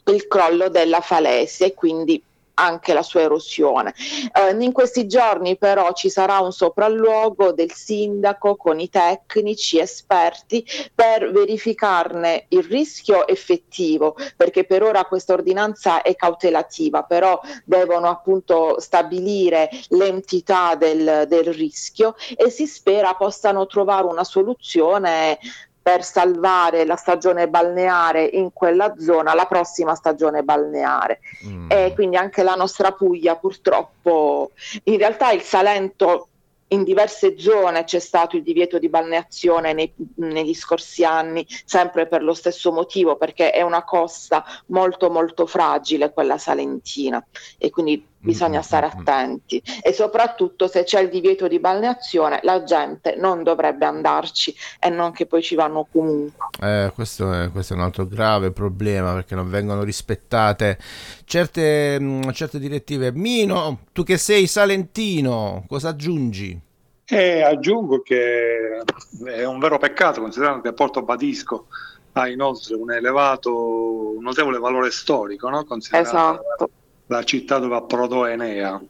il 0.06 0.26
crollo 0.28 0.68
della 0.68 1.00
falesia 1.00 1.66
e 1.66 1.74
quindi 1.74 2.22
anche 2.58 2.92
la 2.92 3.02
sua 3.02 3.22
erosione. 3.22 3.94
Eh, 4.32 4.56
in 4.62 4.72
questi 4.72 5.06
giorni 5.06 5.56
però 5.56 5.92
ci 5.92 6.08
sarà 6.08 6.40
un 6.40 6.52
sopralluogo 6.52 7.52
del 7.52 7.72
sindaco 7.72 8.56
con 8.56 8.80
i 8.80 8.88
tecnici 8.88 9.78
esperti 9.78 10.64
per 10.94 11.30
verificarne 11.32 12.46
il 12.48 12.64
rischio 12.64 13.26
effettivo, 13.26 14.16
perché 14.36 14.64
per 14.64 14.82
ora 14.82 15.04
questa 15.04 15.32
ordinanza 15.32 16.02
è 16.02 16.14
cautelativa, 16.14 17.02
però 17.02 17.40
devono 17.64 18.08
appunto 18.08 18.80
stabilire 18.80 19.68
l'entità 19.88 20.74
del, 20.74 21.24
del 21.28 21.52
rischio 21.52 22.14
e 22.34 22.50
si 22.50 22.66
spera 22.66 23.14
possano 23.14 23.66
trovare 23.66 24.06
una 24.06 24.24
soluzione 24.24 25.38
per 25.86 26.02
salvare 26.02 26.84
la 26.84 26.96
stagione 26.96 27.46
balneare 27.46 28.24
in 28.24 28.52
quella 28.52 28.96
zona, 28.98 29.34
la 29.34 29.44
prossima 29.44 29.94
stagione 29.94 30.42
balneare. 30.42 31.20
Mm. 31.46 31.70
E 31.70 31.92
quindi 31.94 32.16
anche 32.16 32.42
la 32.42 32.56
nostra 32.56 32.90
Puglia 32.90 33.36
purtroppo, 33.36 34.50
in 34.82 34.98
realtà 34.98 35.30
il 35.30 35.42
Salento 35.42 36.26
in 36.70 36.82
diverse 36.82 37.38
zone 37.38 37.84
c'è 37.84 38.00
stato 38.00 38.34
il 38.34 38.42
divieto 38.42 38.80
di 38.80 38.88
balneazione 38.88 39.72
nei- 39.74 39.92
negli 40.16 40.54
scorsi 40.54 41.04
anni, 41.04 41.46
sempre 41.64 42.08
per 42.08 42.24
lo 42.24 42.34
stesso 42.34 42.72
motivo, 42.72 43.14
perché 43.14 43.52
è 43.52 43.62
una 43.62 43.84
costa 43.84 44.44
molto 44.66 45.08
molto 45.08 45.46
fragile 45.46 46.12
quella 46.12 46.36
salentina 46.36 47.24
e 47.58 47.70
quindi 47.70 48.04
bisogna 48.26 48.62
stare 48.62 48.86
attenti 48.86 49.62
e 49.82 49.92
soprattutto 49.92 50.66
se 50.66 50.82
c'è 50.84 51.00
il 51.00 51.08
divieto 51.08 51.46
di 51.48 51.58
balneazione 51.60 52.40
la 52.42 52.62
gente 52.64 53.14
non 53.16 53.42
dovrebbe 53.42 53.86
andarci 53.86 54.54
e 54.80 54.90
non 54.90 55.12
che 55.12 55.26
poi 55.26 55.42
ci 55.42 55.54
vanno 55.54 55.86
comunque. 55.90 56.46
Eh, 56.60 56.90
questo, 56.94 57.32
è, 57.32 57.50
questo 57.50 57.74
è 57.74 57.76
un 57.76 57.82
altro 57.82 58.06
grave 58.06 58.50
problema 58.50 59.12
perché 59.14 59.34
non 59.34 59.48
vengono 59.48 59.82
rispettate 59.82 60.78
certe, 61.24 61.98
mh, 62.00 62.32
certe 62.32 62.58
direttive. 62.58 63.12
Mino, 63.12 63.80
tu 63.92 64.02
che 64.02 64.16
sei 64.16 64.46
salentino, 64.46 65.64
cosa 65.68 65.90
aggiungi? 65.90 66.60
E 67.08 67.42
aggiungo 67.42 68.02
che 68.02 68.82
è 69.24 69.44
un 69.44 69.60
vero 69.60 69.78
peccato 69.78 70.20
considerando 70.20 70.62
che 70.62 70.72
Porto 70.72 71.02
Badisco 71.02 71.66
ha 72.12 72.28
inoltre 72.28 72.74
un 72.74 72.90
elevato, 72.90 74.16
un 74.16 74.22
notevole 74.22 74.58
valore 74.58 74.90
storico, 74.90 75.48
no? 75.48 75.64
considerando 75.64 76.08
Esatto. 76.08 76.70
La 77.06 77.22
città 77.24 77.58
dove 77.58 77.76
approdò 77.76 78.26
Enea. 78.26 78.80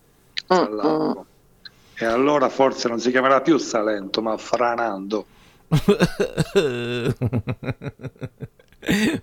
tra 0.46 0.68
l'altro. 0.68 1.26
E 1.98 2.04
allora 2.04 2.48
forse 2.50 2.88
non 2.88 3.00
si 3.00 3.10
chiamerà 3.10 3.40
più 3.40 3.56
Salento, 3.58 4.20
ma 4.20 4.36
Franando. 4.36 5.24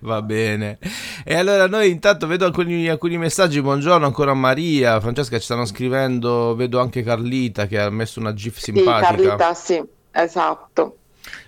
Va 0.00 0.20
bene. 0.22 0.78
E 1.24 1.36
allora 1.36 1.66
noi 1.66 1.90
intanto 1.90 2.26
vedo 2.26 2.44
alcuni, 2.44 2.88
alcuni 2.88 3.16
messaggi. 3.16 3.62
Buongiorno 3.62 4.04
ancora 4.04 4.32
a 4.32 4.34
Maria. 4.34 5.00
Francesca 5.00 5.38
ci 5.38 5.44
stanno 5.44 5.64
scrivendo. 5.64 6.54
Vedo 6.54 6.80
anche 6.80 7.02
Carlita 7.02 7.66
che 7.66 7.78
ha 7.78 7.88
messo 7.90 8.20
una 8.20 8.34
gif 8.34 8.56
Sì, 8.56 8.72
simpatica. 8.72 9.06
Carlita, 9.06 9.54
sì, 9.54 9.82
esatto. 10.10 10.96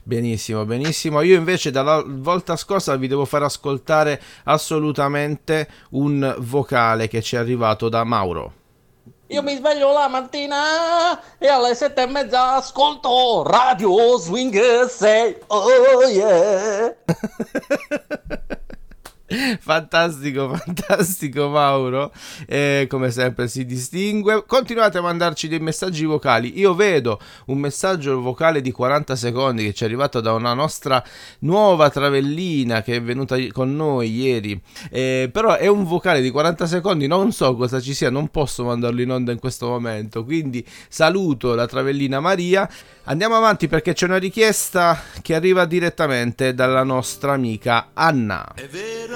Benissimo, 0.03 0.65
benissimo. 0.65 1.21
Io 1.23 1.37
invece 1.37 1.71
dalla 1.71 2.03
volta 2.07 2.57
scorsa 2.57 2.97
vi 2.97 3.09
devo 3.09 3.25
far 3.25 3.43
ascoltare 3.43 4.21
assolutamente 4.45 5.69
un 5.91 6.35
vocale 6.39 7.09
che 7.09 7.23
ci 7.23 7.37
è 7.37 7.39
arrivato 7.39 7.89
da 7.89 8.05
Mauro. 8.05 8.65
Io 9.29 9.43
mi 9.43 9.57
sveglio 9.57 9.93
la 9.93 10.07
mattina 10.07 11.39
e 11.39 11.49
alle 11.49 11.75
sette 11.75 12.03
e 12.03 12.07
mezza 12.07 12.55
ascolto 12.55 13.43
Radio 13.43 14.17
Swing 14.19 14.85
6. 14.85 15.37
Oh 15.49 16.03
yeah! 16.09 16.95
Fantastico, 19.59 20.55
fantastico 20.55 21.49
Mauro, 21.49 22.13
Eh, 22.47 22.87
come 22.89 23.11
sempre 23.11 23.49
si 23.49 23.65
distingue. 23.65 24.45
Continuate 24.47 24.99
a 24.99 25.03
mandarci 25.03 25.49
dei 25.49 25.59
messaggi 25.59 26.05
vocali. 26.05 26.59
Io 26.59 26.75
vedo 26.75 27.19
un 27.47 27.59
messaggio 27.59 28.21
vocale 28.21 28.61
di 28.61 28.71
40 28.71 29.17
secondi 29.17 29.65
che 29.65 29.75
ci 29.75 29.83
è 29.83 29.87
arrivato 29.87 30.21
da 30.21 30.33
una 30.33 30.55
nostra 30.55 31.03
nuova 31.41 31.91
travellina 31.91 32.83
che 32.83 32.97
è 32.97 33.03
venuta 33.03 33.37
con 33.53 33.75
noi 33.75 34.15
ieri. 34.15 34.61
Eh, 34.91 35.29
però 35.33 35.57
è 35.57 35.67
un 35.67 35.85
vocale 35.85 36.21
di 36.21 36.31
40 36.31 36.67
secondi, 36.67 37.07
non 37.09 37.33
so 37.33 37.57
cosa 37.57 37.81
ci 37.81 37.95
sia, 37.95 38.11
non 38.11 38.29
posso 38.29 38.65
mandarlo 38.65 39.01
in 39.01 39.11
onda 39.11 39.33
in 39.33 39.41
questo 39.41 39.67
momento. 39.67 40.25
Quindi 40.25 40.65
saluto 40.89 41.55
la 41.55 41.67
travellina 41.67 42.21
Maria. 42.21 42.69
Andiamo 43.09 43.37
avanti 43.37 43.69
perché 43.69 43.93
c'è 43.93 44.07
una 44.07 44.17
richiesta 44.19 45.01
che 45.23 45.35
arriva 45.35 45.65
direttamente 45.65 46.55
dalla 46.55 46.83
nostra 46.83 47.33
amica 47.33 47.91
Anna. 47.93 48.53
È 48.55 48.67
vero, 48.67 49.16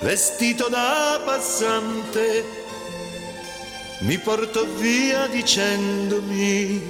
vestito 0.00 0.68
da 0.68 1.20
passante, 1.24 2.44
mi 4.00 4.18
portò 4.18 4.64
via 4.78 5.26
dicendomi 5.26 6.80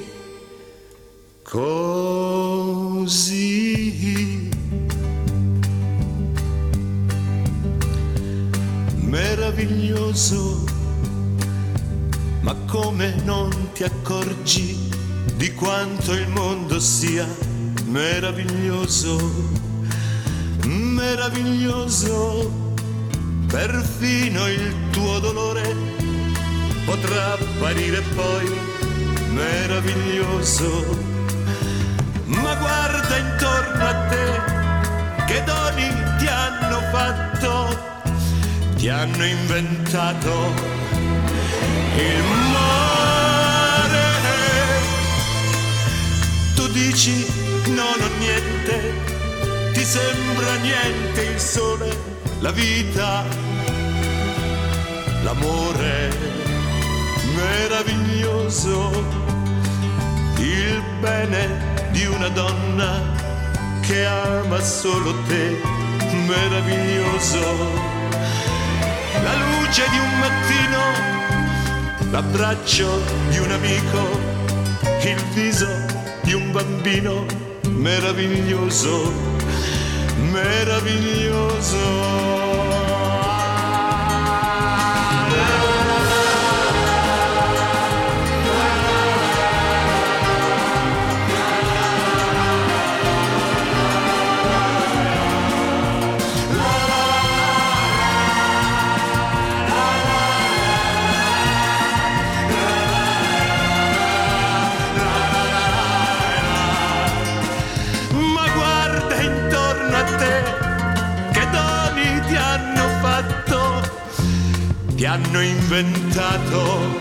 così. 1.43 2.57
Meraviglioso, 8.97 10.65
ma 12.43 12.55
come 12.67 13.15
non 13.25 13.73
ti 13.73 13.85
accorgi 13.85 14.77
di 15.37 15.55
quanto 15.55 16.13
il 16.13 16.29
mondo 16.29 16.79
sia 16.79 17.27
meraviglioso, 17.87 19.19
meraviglioso, 20.67 22.68
perfino 23.49 24.47
il 24.49 24.91
tuo 24.91 25.19
dolore 25.19 25.75
potrà 26.85 27.33
apparire 27.33 28.01
poi 28.15 28.51
meraviglioso, 29.31 30.99
ma 32.25 32.55
guarda 32.55 33.17
intorno 33.17 33.85
a 33.85 33.95
te 34.09 34.27
che 35.27 35.45
doni 35.45 35.93
ti 36.19 36.27
hanno 36.27 36.81
fatto, 36.91 37.79
ti 38.77 38.89
hanno 38.89 39.25
inventato 39.25 40.55
il 41.97 42.25
mare. 42.53 44.07
Tu 46.55 46.69
dici 46.69 47.27
non 47.69 48.01
ho 48.01 48.11
niente, 48.19 48.95
ti 49.73 49.85
sembra 49.85 50.55
niente 50.57 51.23
il 51.23 51.39
sole, 51.39 52.18
la 52.41 52.51
vita, 52.53 53.25
l'amore 55.23 56.11
meraviglioso, 57.35 58.91
il 60.39 60.83
bene 61.01 61.75
di 61.91 62.07
una 62.07 62.29
donna 62.29 63.17
che 63.81 64.05
ama 64.07 64.61
solo 64.61 65.15
te, 65.27 65.61
meraviglioso, 66.27 67.41
la 69.23 69.35
luce 69.35 69.85
di 69.91 69.99
un 69.99 70.19
mattino, 70.19 72.11
l'abbraccio 72.11 73.01
di 73.31 73.39
un 73.39 73.51
amico, 73.51 74.37
il 75.03 75.23
viso 75.35 75.69
di 76.23 76.35
un 76.35 76.53
bambino 76.53 77.25
meraviglioso, 77.69 79.13
meraviglioso. 80.19 82.48
Hanno 115.09 115.41
inventato 115.41 116.97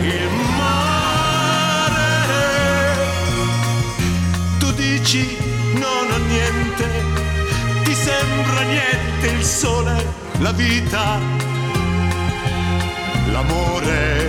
il 0.00 0.30
mare. 0.56 0.80
Tu 4.58 4.72
dici 4.72 5.36
non 5.74 6.10
ho 6.10 6.16
niente, 6.26 6.88
ti 7.84 7.94
sembra 7.94 8.62
niente 8.62 9.26
il 9.26 9.44
sole, 9.44 10.06
la 10.38 10.52
vita, 10.52 11.18
l'amore 13.30 14.21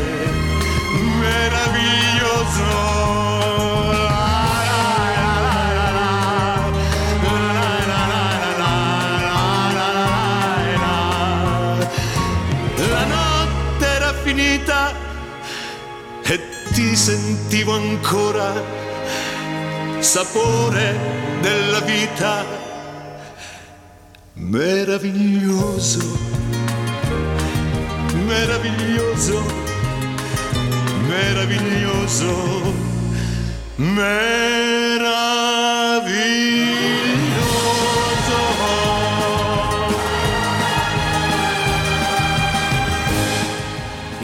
ti 16.94 17.00
sentivo 17.00 17.74
ancora 17.74 18.54
sapore 19.98 20.96
della 21.42 21.80
vita 21.80 22.46
meraviglioso, 24.34 26.02
meraviglioso, 28.28 29.44
meraviglioso, 31.08 32.64
meraviglioso. 33.78 34.54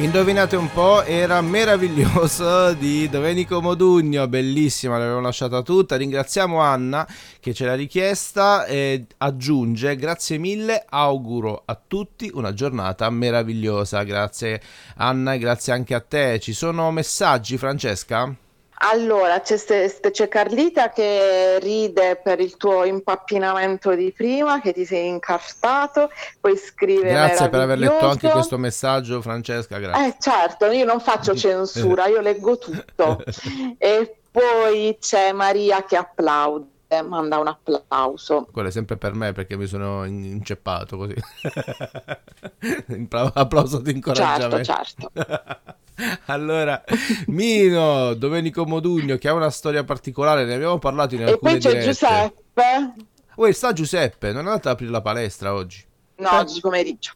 Indovinate 0.09 0.55
un 0.55 0.71
po', 0.71 1.03
era 1.03 1.39
meraviglioso 1.39 2.73
di 2.73 3.07
Domenico 3.09 3.61
Modugno, 3.61 4.27
bellissima, 4.27 4.97
l'abbiamo 4.97 5.21
lasciata 5.21 5.61
tutta. 5.61 5.97
Ringraziamo 5.97 6.59
Anna 6.59 7.07
che 7.39 7.53
ce 7.53 7.65
l'ha 7.65 7.75
richiesta 7.75 8.65
e 8.65 9.05
aggiunge 9.17 9.95
grazie 9.95 10.39
mille, 10.39 10.83
auguro 10.89 11.61
a 11.63 11.79
tutti 11.87 12.31
una 12.33 12.53
giornata 12.53 13.07
meravigliosa. 13.11 14.01
Grazie 14.01 14.59
Anna 14.95 15.33
e 15.33 15.37
grazie 15.37 15.73
anche 15.73 15.93
a 15.93 15.99
te. 16.01 16.39
Ci 16.39 16.53
sono 16.53 16.89
messaggi 16.89 17.59
Francesca? 17.59 18.35
Allora, 18.81 19.41
c'è, 19.41 19.57
c'è 19.57 20.27
Carlita 20.29 20.91
che 20.91 21.59
ride 21.59 22.19
per 22.23 22.39
il 22.39 22.55
tuo 22.55 22.85
impappinamento 22.85 23.93
di 23.93 24.13
prima, 24.15 24.61
che 24.61 24.71
ti 24.71 24.85
sei 24.85 25.07
incartato, 25.07 26.09
poi 26.39 26.55
scrive 26.55 27.09
Grazie 27.09 27.49
per 27.49 27.59
aver 27.59 27.77
letto 27.77 28.07
anche 28.07 28.29
questo 28.29 28.57
messaggio 28.57 29.21
Francesca, 29.21 29.79
grazie. 29.79 30.07
Eh 30.07 30.15
certo, 30.17 30.67
io 30.67 30.85
non 30.85 31.01
faccio 31.01 31.35
censura, 31.37 32.07
io 32.07 32.21
leggo 32.21 32.57
tutto. 32.57 33.21
e 33.77 34.15
poi 34.31 34.97
c'è 34.99 35.33
Maria 35.33 35.83
che 35.83 35.97
applaude, 35.97 36.67
manda 37.07 37.37
un 37.37 37.47
applauso. 37.47 38.47
Quello 38.51 38.67
è 38.67 38.71
sempre 38.71 38.97
per 38.97 39.13
me 39.13 39.31
perché 39.31 39.55
mi 39.55 39.67
sono 39.67 40.05
in- 40.05 40.23
inceppato 40.23 40.97
così. 40.97 41.13
Applauso 43.33 43.79
di 43.79 43.91
incoraggiamento. 43.91 44.63
Certo, 44.63 45.11
allora, 46.25 46.83
Mino, 47.27 48.13
Domenico 48.15 48.65
Modugno, 48.65 49.17
che 49.17 49.27
ha 49.27 49.33
una 49.33 49.49
storia 49.51 49.83
particolare, 49.83 50.45
ne 50.45 50.55
abbiamo 50.55 50.79
parlato 50.79 51.15
in 51.15 51.21
E 51.21 51.25
alcune 51.25 51.51
poi 51.51 51.59
c'è 51.59 51.69
dirette. 51.69 51.87
Giuseppe, 51.91 52.93
Uè, 53.35 53.51
sta 53.51 53.71
Giuseppe, 53.73 54.31
non 54.31 54.45
è 54.45 54.47
andato 54.47 54.67
ad 54.69 54.73
aprire 54.73 54.91
la 54.91 55.01
palestra 55.01 55.53
oggi? 55.53 55.85
no, 56.17 56.29
oggi 56.31 56.59
pomeriggio. 56.59 57.11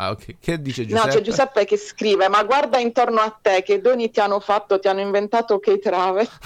Ah, 0.00 0.10
ok. 0.10 0.36
Che 0.40 0.62
dice 0.62 0.82
No, 0.82 0.88
Giuseppe? 0.90 1.10
c'è 1.10 1.20
Giuseppe 1.22 1.64
che 1.64 1.76
scrive, 1.76 2.28
ma 2.28 2.44
guarda 2.44 2.78
intorno 2.78 3.18
a 3.20 3.36
te 3.42 3.62
che 3.64 3.80
doni 3.80 4.10
ti 4.10 4.20
hanno 4.20 4.38
fatto, 4.40 4.78
ti 4.78 4.86
hanno 4.88 5.00
inventato 5.00 5.58
che 5.58 5.78
trave. 5.80 6.26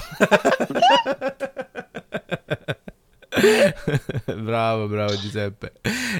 bravo, 4.42 4.86
bravo 4.86 5.16
Giuseppe. 5.16 5.72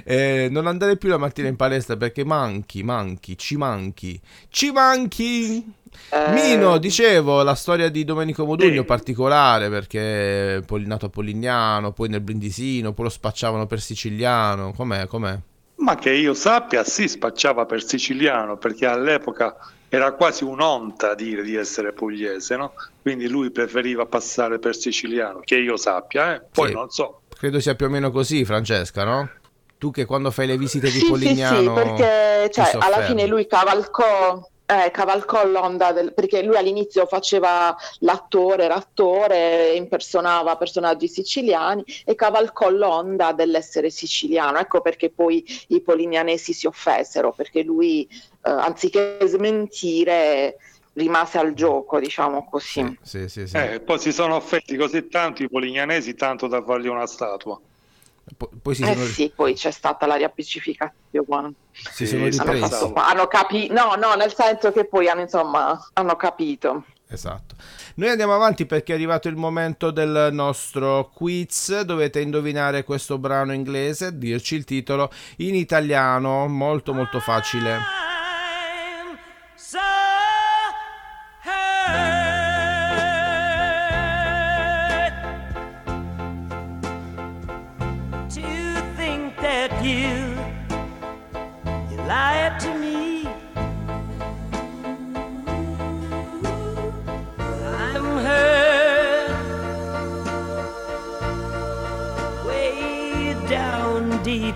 Eh, 0.05 0.49
non 0.51 0.67
andare 0.67 0.97
più 0.97 1.09
la 1.09 1.19
mattina 1.19 1.49
in 1.49 1.57
palestra 1.57 1.97
perché 1.97 2.25
manchi, 2.25 2.83
manchi, 2.83 3.37
ci 3.37 3.57
manchi, 3.57 4.21
ci 4.49 4.71
manchi. 4.71 5.75
Eh, 6.09 6.33
Mino, 6.33 6.79
dicevo, 6.79 7.43
la 7.43 7.55
storia 7.55 7.91
di 7.91 8.05
Domenico 8.05 8.47
Modugno 8.47 8.85
particolare 8.85 9.69
perché 9.69 10.57
è 10.57 10.63
pol- 10.63 10.87
nato 10.87 11.07
a 11.07 11.11
Polignano, 11.11 11.93
poi 11.93 12.09
nel 12.09 12.23
Brindisino, 12.23 12.93
poi 12.93 13.05
lo 13.05 13.11
spacciavano 13.11 13.67
per 13.67 13.81
siciliano. 13.81 14.73
Com'è? 14.73 15.07
Com'è? 15.07 15.39
Ma 15.77 15.97
che 15.97 16.13
io 16.13 16.33
sappia, 16.33 16.85
si 16.85 17.09
spacciava 17.09 17.67
per 17.67 17.85
siciliano 17.85 18.57
perché 18.57 18.87
all'epoca 18.87 19.55
era 19.95 20.13
quasi 20.13 20.43
un'onta 20.43 21.15
dire 21.15 21.43
di 21.43 21.55
essere 21.55 21.93
pugliese, 21.93 22.57
no? 22.57 22.73
Quindi 23.03 23.29
lui 23.29 23.51
preferiva 23.51 24.07
passare 24.07 24.59
per 24.59 24.75
siciliano, 24.75 25.41
che 25.45 25.57
io 25.57 25.77
sappia, 25.77 26.35
eh? 26.35 26.43
Poi 26.51 26.69
Sì. 26.69 26.75
non 26.75 26.89
so. 26.89 27.21
Credo 27.29 27.61
sia 27.61 27.75
più 27.75 27.85
o 27.85 27.89
meno 27.91 28.11
così, 28.11 28.43
Francesca, 28.47 29.05
no? 29.05 29.29
Tu 29.77 29.91
che 29.91 30.07
quando 30.07 30.31
fai 30.31 30.47
le 30.47 30.57
visite 30.57 30.87
di 30.87 30.93
Sì, 30.93 30.99
sì, 30.99 31.05
sì, 31.05 31.11
Polignano... 31.11 31.75
perché 31.75 32.51
cioè, 32.51 32.79
alla 32.81 33.03
fine 33.03 33.27
lui 33.27 33.47
cavalcò, 33.47 34.43
eh, 34.73 34.91
cavalcò 34.91 35.47
l'onda 35.47 35.93
del, 35.93 36.15
perché 36.15 36.43
lui 36.43 36.57
all'inizio 36.57 37.07
faceva 37.07 37.77
l'attore, 38.01 38.65
era 38.65 38.77
attore, 38.77 39.75
impersonava 39.75 40.57
personaggi 40.57 41.09
siciliani 41.09 41.85
e 42.05 42.15
cavalcò 42.15 42.71
l'onda 42.71 43.33
dell'essere 43.33 43.91
siciliano. 43.91 44.59
Ecco 44.59 44.81
perché 44.81 45.11
poi 45.11 45.45
i 45.69 45.81
polignanesi 45.81 46.53
si 46.53 46.67
offesero, 46.67 47.33
perché 47.33 47.63
lui 47.63 48.09
eh, 48.45 48.51
anziché 48.51 49.19
smentire 49.25 50.57
rimase 50.95 51.39
al 51.39 51.55
gioco, 51.55 51.99
diciamo 51.99 52.47
così. 52.49 52.99
Sì, 53.03 53.29
sì, 53.29 53.47
sì. 53.47 53.57
Eh, 53.57 53.81
poi 53.81 53.99
si 53.99 54.13
sono 54.13 54.37
offetti 54.37 54.77
così 54.77 55.09
tanto 55.09 55.43
i 55.43 55.49
polignanesi, 55.49 56.15
tanto 56.15 56.47
da 56.47 56.63
fargli 56.63 56.89
una 56.89 57.07
statua. 57.07 57.61
Po- 58.37 58.51
poi 58.61 58.75
si 58.75 58.83
Eh 58.83 58.95
sono, 58.95 59.05
sì, 59.05 59.33
poi 59.35 59.55
c'è 59.55 59.71
stata 59.71 60.07
la 60.07 60.15
riappacificazione. 60.17 61.53
si 61.73 62.07
sono 62.07 62.25
hanno, 62.25 62.67
fatto- 62.67 62.93
hanno 62.95 63.27
capito, 63.27 63.73
no, 63.73 63.95
no, 63.97 64.15
nel 64.15 64.35
senso 64.35 64.73
che 64.73 64.85
poi 64.87 65.09
hanno, 65.09 65.23
insomma, 65.23 65.79
hanno 65.95 66.17
capito. 66.17 66.85
Esatto. 67.09 67.55
Noi 67.97 68.09
andiamo 68.09 68.35
avanti 68.35 68.65
perché 68.65 68.93
è 68.93 68.95
arrivato 68.95 69.29
il 69.29 69.37
momento 69.37 69.91
del 69.91 70.31
nostro 70.33 71.11
quiz. 71.13 71.83
Dovete 71.83 72.21
indovinare 72.21 72.85
questo 72.85 73.19
brano 73.19 73.53
inglese, 73.53 74.17
dirci 74.17 74.55
il 74.55 74.65
titolo 74.65 75.11
in 75.39 75.55
italiano, 75.55 76.49
molto 76.49 76.95
molto 76.95 77.21
facile. 77.21 78.02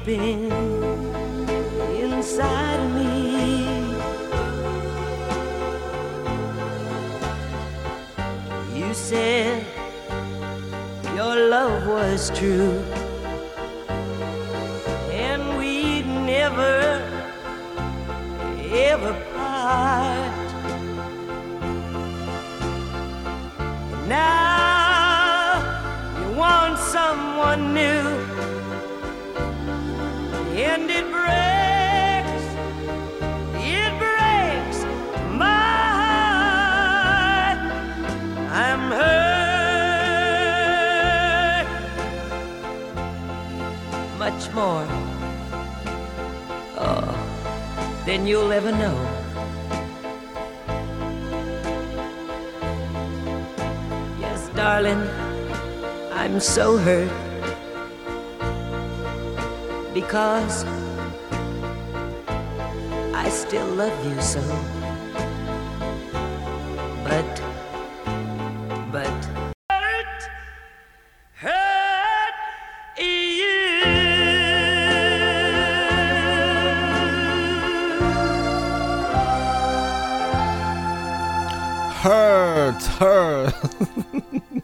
Down 0.05 1.49
inside 1.95 2.81
of 2.81 2.93
me. 2.95 3.67
You 8.79 8.95
said 8.95 9.65
your 11.15 11.37
love 11.49 11.87
was 11.87 12.31
true, 12.39 12.83
and 15.11 15.57
we'd 15.59 16.07
never, 16.07 17.03
ever 18.73 19.13
part. 19.35 20.33
Now 24.09 25.61
you 26.21 26.37
want 26.39 26.79
someone 26.79 27.75
new, 27.75 28.16
and 30.77 30.91
it 30.91 31.07
breaks, 31.11 32.45
it 33.65 33.93
breaks 33.99 34.79
my 35.33 35.79
heart. 36.03 37.61
I'm 38.53 38.83
hurt 39.01 39.27
much 44.19 44.43
more 44.53 44.87
oh, 46.85 47.09
than 48.05 48.27
you'll 48.27 48.53
ever 48.53 48.73
know. 48.73 48.97
Yes, 54.21 54.51
darling, 54.51 55.09
I'm 56.13 56.39
so 56.39 56.77
hurt 56.77 57.26
because 59.97 60.67
I 63.15 63.31
still 63.31 63.67
love 63.69 63.97
you 64.05 64.21
so. 64.21 64.43
But 67.03 67.33
but 68.93 69.21
hurt, 69.81 70.23
hurt 71.33 72.35
Hurt, 82.03 82.83
hurt. 83.01 83.55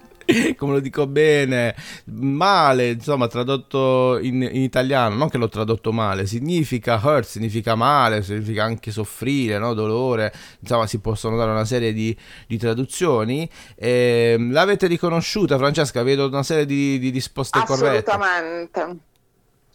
come 0.56 0.72
lo 0.72 0.80
dico 0.80 1.06
bene, 1.06 1.74
male, 2.04 2.90
insomma, 2.90 3.26
tradotto 3.28 4.18
in, 4.18 4.42
in 4.42 4.62
italiano, 4.62 5.14
non 5.14 5.28
che 5.28 5.38
l'ho 5.38 5.48
tradotto 5.48 5.92
male, 5.92 6.26
significa 6.26 7.00
hurt, 7.02 7.26
significa 7.26 7.74
male, 7.74 8.22
significa 8.22 8.64
anche 8.64 8.90
soffrire, 8.90 9.58
no? 9.58 9.74
dolore, 9.74 10.32
insomma, 10.60 10.86
si 10.86 10.98
possono 10.98 11.36
dare 11.36 11.50
una 11.50 11.64
serie 11.64 11.92
di, 11.92 12.16
di 12.46 12.58
traduzioni. 12.58 13.48
Ehm, 13.76 14.52
l'avete 14.52 14.86
riconosciuta, 14.86 15.56
Francesca? 15.56 16.02
Vedo 16.02 16.26
una 16.26 16.42
serie 16.42 16.66
di, 16.66 16.98
di 16.98 17.10
risposte 17.10 17.60
corrette. 17.64 18.10
Assolutamente. 18.10 19.10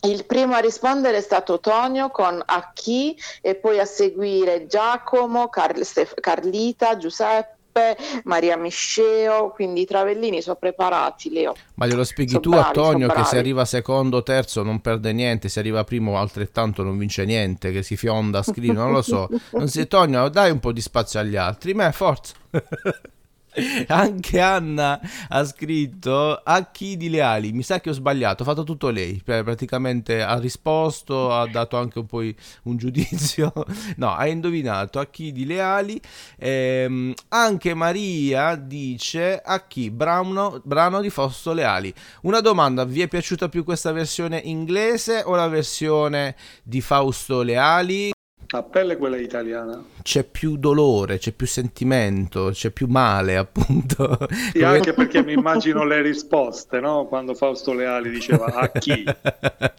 Il 0.01 0.25
primo 0.25 0.53
a 0.53 0.59
rispondere 0.59 1.17
è 1.17 1.21
stato 1.21 1.59
Tonio 1.59 2.09
con 2.09 2.39
a 2.45 2.71
chi 2.71 3.17
e 3.41 3.55
poi 3.55 3.79
a 3.79 3.85
seguire 3.85 4.67
Giacomo, 4.67 5.49
Car- 5.49 5.81
Stef- 5.81 6.19
Carlita, 6.19 6.97
Giuseppe, 6.97 7.56
Maria 8.23 8.57
Misceo, 8.57 9.49
quindi 9.51 9.81
i 9.81 9.85
travellini 9.85 10.41
sono 10.41 10.55
preparati, 10.55 11.31
Leo. 11.31 11.55
Ma 11.75 11.85
glielo 11.85 12.03
spieghi 12.03 12.39
tu 12.39 12.51
bravi, 12.51 12.67
a 12.67 12.71
Tonio 12.71 13.07
che 13.07 13.23
se 13.23 13.37
arriva 13.37 13.65
secondo, 13.65 14.23
terzo 14.23 14.63
non 14.63 14.79
perde 14.81 15.13
niente, 15.13 15.49
se 15.49 15.59
arriva 15.59 15.83
primo 15.83 16.17
altrettanto 16.17 16.83
non 16.83 16.97
vince 16.97 17.25
niente, 17.25 17.71
che 17.71 17.83
si 17.83 17.95
fionda 17.95 18.39
a 18.39 18.43
scrivere, 18.43 18.79
non 18.79 18.91
lo 18.91 19.01
so. 19.01 19.27
Non 19.51 19.67
si, 19.67 19.87
Tonio, 19.87 20.29
dai 20.29 20.51
un 20.51 20.59
po' 20.59 20.71
di 20.71 20.81
spazio 20.81 21.19
agli 21.19 21.35
altri, 21.35 21.73
me 21.73 21.91
forza. 21.91 22.33
Anche 23.87 24.39
Anna 24.39 24.99
ha 25.29 25.43
scritto 25.43 26.35
a 26.43 26.69
chi 26.71 26.95
di 26.95 27.09
leali. 27.09 27.51
Mi 27.53 27.63
sa 27.63 27.79
che 27.79 27.89
ho 27.89 27.93
sbagliato, 27.93 28.43
ha 28.43 28.45
fatto 28.45 28.63
tutto 28.63 28.89
lei. 28.89 29.19
Pr- 29.23 29.43
Praticamente 29.43 30.21
ha 30.21 30.37
risposto, 30.37 31.33
ha 31.33 31.47
dato 31.47 31.77
anche 31.77 31.99
un 31.99 32.05
po' 32.05 32.19
un 32.63 32.77
giudizio. 32.77 33.51
No, 33.97 34.13
ha 34.13 34.27
indovinato 34.27 34.99
a 34.99 35.05
chi 35.07 35.31
di 35.31 35.45
leali. 35.45 35.99
Ehm, 36.37 37.13
anche 37.29 37.73
Maria 37.73 38.55
dice 38.55 39.41
a 39.43 39.65
chi 39.65 39.89
brano, 39.89 40.61
brano 40.63 41.01
di 41.01 41.09
Fausto 41.09 41.53
Leali. 41.53 41.93
Una 42.21 42.41
domanda: 42.41 42.83
vi 42.85 43.01
è 43.01 43.07
piaciuta 43.07 43.49
più 43.49 43.63
questa 43.63 43.91
versione 43.91 44.39
inglese 44.43 45.23
o 45.25 45.35
la 45.35 45.47
versione 45.47 46.35
di 46.63 46.81
Fausto 46.81 47.41
Leali? 47.41 48.11
A 48.49 48.63
pelle 48.63 48.95
quella 48.95 49.17
italiana. 49.17 49.83
C'è 50.01 50.23
più 50.23 50.55
dolore, 50.55 51.17
c'è 51.17 51.33
più 51.33 51.45
sentimento, 51.45 52.51
c'è 52.53 52.69
più 52.69 52.87
male, 52.87 53.35
appunto. 53.35 54.17
Sì, 54.53 54.63
anche 54.63 54.93
perché 54.93 55.21
mi 55.21 55.33
immagino 55.33 55.83
le 55.83 56.01
risposte, 56.01 56.79
no? 56.79 57.07
Quando 57.07 57.33
Fausto 57.33 57.73
Leali 57.73 58.09
diceva 58.09 58.45
a 58.45 58.69
chi? 58.69 59.03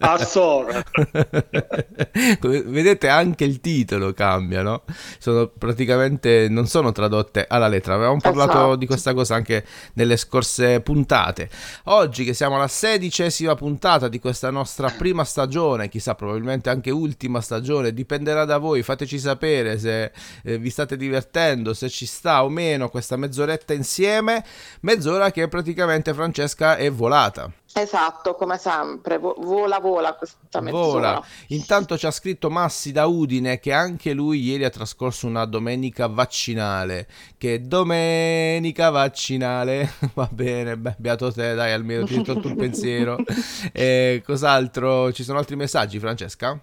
A 0.00 0.18
Sora. 0.18 0.82
Vedete 2.42 3.08
anche 3.08 3.44
il 3.44 3.60
titolo 3.62 4.12
cambia, 4.12 4.60
no? 4.60 4.82
Sono 5.18 5.48
praticamente 5.48 6.48
non 6.50 6.66
sono 6.66 6.92
tradotte 6.92 7.46
alla 7.48 7.68
lettera. 7.68 7.94
Avevamo 7.94 8.20
parlato 8.20 8.50
Esatto. 8.50 8.76
di 8.76 8.86
questa 8.86 9.14
cosa 9.14 9.34
anche 9.34 9.64
nelle 9.94 10.18
scorse 10.18 10.82
puntate. 10.82 11.48
Oggi 11.84 12.24
che 12.24 12.34
siamo 12.34 12.56
alla 12.56 12.68
sedicesima 12.68 13.54
puntata 13.54 14.08
di 14.08 14.18
questa 14.18 14.50
nostra 14.50 14.90
prima 14.90 15.24
stagione, 15.24 15.88
chissà 15.88 16.14
probabilmente 16.14 16.68
anche 16.68 16.90
ultima 16.90 17.40
stagione, 17.40 17.94
dipenderà 17.94 18.44
da 18.44 18.57
voi. 18.58 18.82
Fateci 18.82 19.18
sapere 19.18 19.78
se 19.78 20.12
eh, 20.42 20.58
vi 20.58 20.70
state 20.70 20.96
divertendo, 20.96 21.74
se 21.74 21.88
ci 21.88 22.06
sta 22.06 22.44
o 22.44 22.48
meno 22.48 22.88
questa 22.88 23.16
mezz'oretta 23.16 23.72
insieme. 23.72 24.44
Mezz'ora 24.80 25.30
che 25.30 25.48
praticamente 25.48 26.14
Francesca 26.14 26.76
è 26.76 26.90
volata. 26.90 27.50
Esatto, 27.74 28.34
come 28.34 28.56
sempre, 28.56 29.18
vo- 29.18 29.36
vola 29.38 29.78
vola 29.78 30.14
questa 30.14 30.60
mezz'ora. 30.60 31.14
Vola. 31.14 31.24
Intanto 31.48 31.98
ci 31.98 32.06
ha 32.06 32.10
scritto 32.10 32.50
Massi 32.50 32.92
da 32.92 33.06
Udine 33.06 33.58
che 33.60 33.72
anche 33.72 34.12
lui 34.14 34.42
ieri 34.42 34.64
ha 34.64 34.70
trascorso 34.70 35.26
una 35.26 35.44
domenica 35.44 36.06
vaccinale. 36.06 37.06
Che 37.36 37.60
domenica 37.60 38.90
vaccinale. 38.90 39.92
Va 40.14 40.28
bene, 40.32 40.76
beh, 40.76 40.96
beato 40.98 41.30
te, 41.30 41.54
dai, 41.54 41.72
almeno 41.72 42.04
ti 42.04 42.22
tolto 42.22 42.48
un 42.48 42.56
pensiero. 42.56 43.16
E 43.72 44.22
cos'altro? 44.24 45.12
Ci 45.12 45.22
sono 45.22 45.38
altri 45.38 45.56
messaggi, 45.56 45.98
Francesca? 45.98 46.60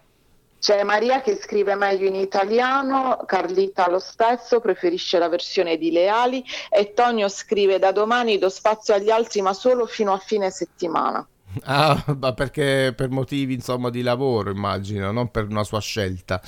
C'è 0.65 0.81
Maria 0.81 1.21
che 1.21 1.37
scrive 1.39 1.75
meglio 1.75 2.07
in 2.07 2.15
italiano, 2.15 3.23
Carlita 3.27 3.87
lo 3.87 3.99
stesso, 3.99 4.59
preferisce 4.59 5.19
la 5.19 5.29
versione 5.29 5.77
di 5.77 5.91
Leali 5.91 6.43
e 6.71 6.91
Tonio 6.95 7.29
scrive 7.29 7.77
da 7.77 7.91
domani 7.91 8.39
do 8.39 8.49
spazio 8.49 8.95
agli 8.95 9.11
altri 9.11 9.43
ma 9.43 9.53
solo 9.53 9.85
fino 9.85 10.11
a 10.11 10.17
fine 10.17 10.49
settimana. 10.49 11.23
Ah, 11.65 12.03
ma 12.19 12.33
perché 12.33 12.93
per 12.95 13.11
motivi 13.11 13.53
insomma 13.53 13.91
di 13.91 14.01
lavoro, 14.01 14.49
immagino, 14.49 15.11
non 15.11 15.29
per 15.29 15.45
una 15.47 15.63
sua 15.63 15.79
scelta. 15.79 16.41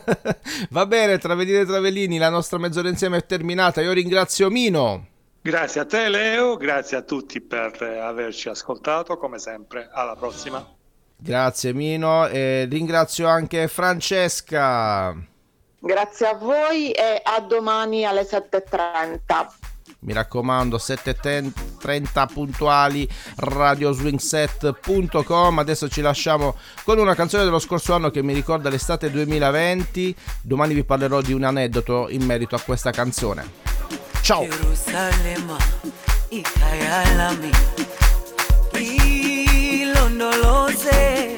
Va 0.70 0.86
bene, 0.86 1.18
Travellini 1.18 1.58
e 1.58 1.66
Travellini, 1.66 2.16
la 2.16 2.30
nostra 2.30 2.56
mezz'ora 2.56 2.88
insieme 2.88 3.18
è 3.18 3.26
terminata. 3.26 3.82
Io 3.82 3.92
ringrazio 3.92 4.48
Mino. 4.48 5.06
Grazie 5.42 5.82
a 5.82 5.84
te 5.84 6.08
Leo, 6.08 6.56
grazie 6.56 6.96
a 6.96 7.02
tutti 7.02 7.42
per 7.42 7.76
eh, 7.82 7.98
averci 7.98 8.48
ascoltato, 8.48 9.18
come 9.18 9.38
sempre. 9.38 9.90
Alla 9.92 10.16
prossima. 10.16 10.78
Grazie 11.22 11.74
Mino 11.74 12.26
e 12.28 12.66
ringrazio 12.68 13.28
anche 13.28 13.68
Francesca. 13.68 15.14
Grazie 15.78 16.26
a 16.26 16.34
voi 16.34 16.90
e 16.92 17.20
a 17.22 17.40
domani 17.40 18.04
alle 18.04 18.22
7.30. 18.22 19.18
Mi 20.00 20.12
raccomando, 20.14 20.78
7.30 20.78 22.32
puntuali, 22.32 23.06
radioswingset.com. 23.36 25.58
Adesso 25.58 25.88
ci 25.88 26.00
lasciamo 26.00 26.56
con 26.84 26.98
una 26.98 27.14
canzone 27.14 27.44
dello 27.44 27.58
scorso 27.58 27.92
anno 27.92 28.08
che 28.10 28.22
mi 28.22 28.32
ricorda 28.32 28.70
l'estate 28.70 29.10
2020. 29.10 30.16
Domani 30.42 30.72
vi 30.72 30.84
parlerò 30.84 31.20
di 31.20 31.34
un 31.34 31.44
aneddoto 31.44 32.08
in 32.08 32.24
merito 32.24 32.54
a 32.54 32.60
questa 32.60 32.92
canzone. 32.92 33.46
Ciao! 34.22 34.46
Jerusalema 34.46 35.58
niulize 40.80 41.36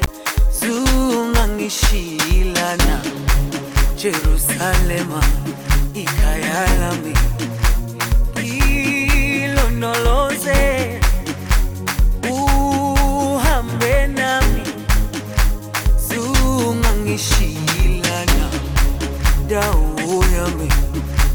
zung'ang'ishilana. 0.61 2.97
Jerusalema 3.97 5.21
ikayalami 5.95 7.15
ilonoloze 9.43 11.01
uhambe 12.31 14.07
nami. 14.07 14.63
Zung'ang'ishilana 16.09 18.47
dawo 19.49 20.25
yami 20.37 20.69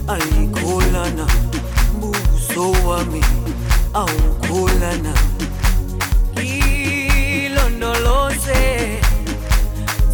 ayikholana. 0.07 1.27
Mbuso 1.97 2.71
wami 2.87 3.21
awukholana. 3.93 5.13
I 8.49 8.99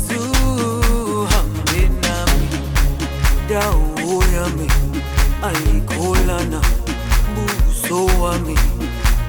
juu 0.08 1.26
hambe 1.32 1.82
nami 2.04 2.50
dau 3.50 4.24
yami 4.34 4.68
alikolana 5.44 6.62
buso 7.36 8.06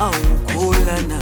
aukolana 0.01 1.13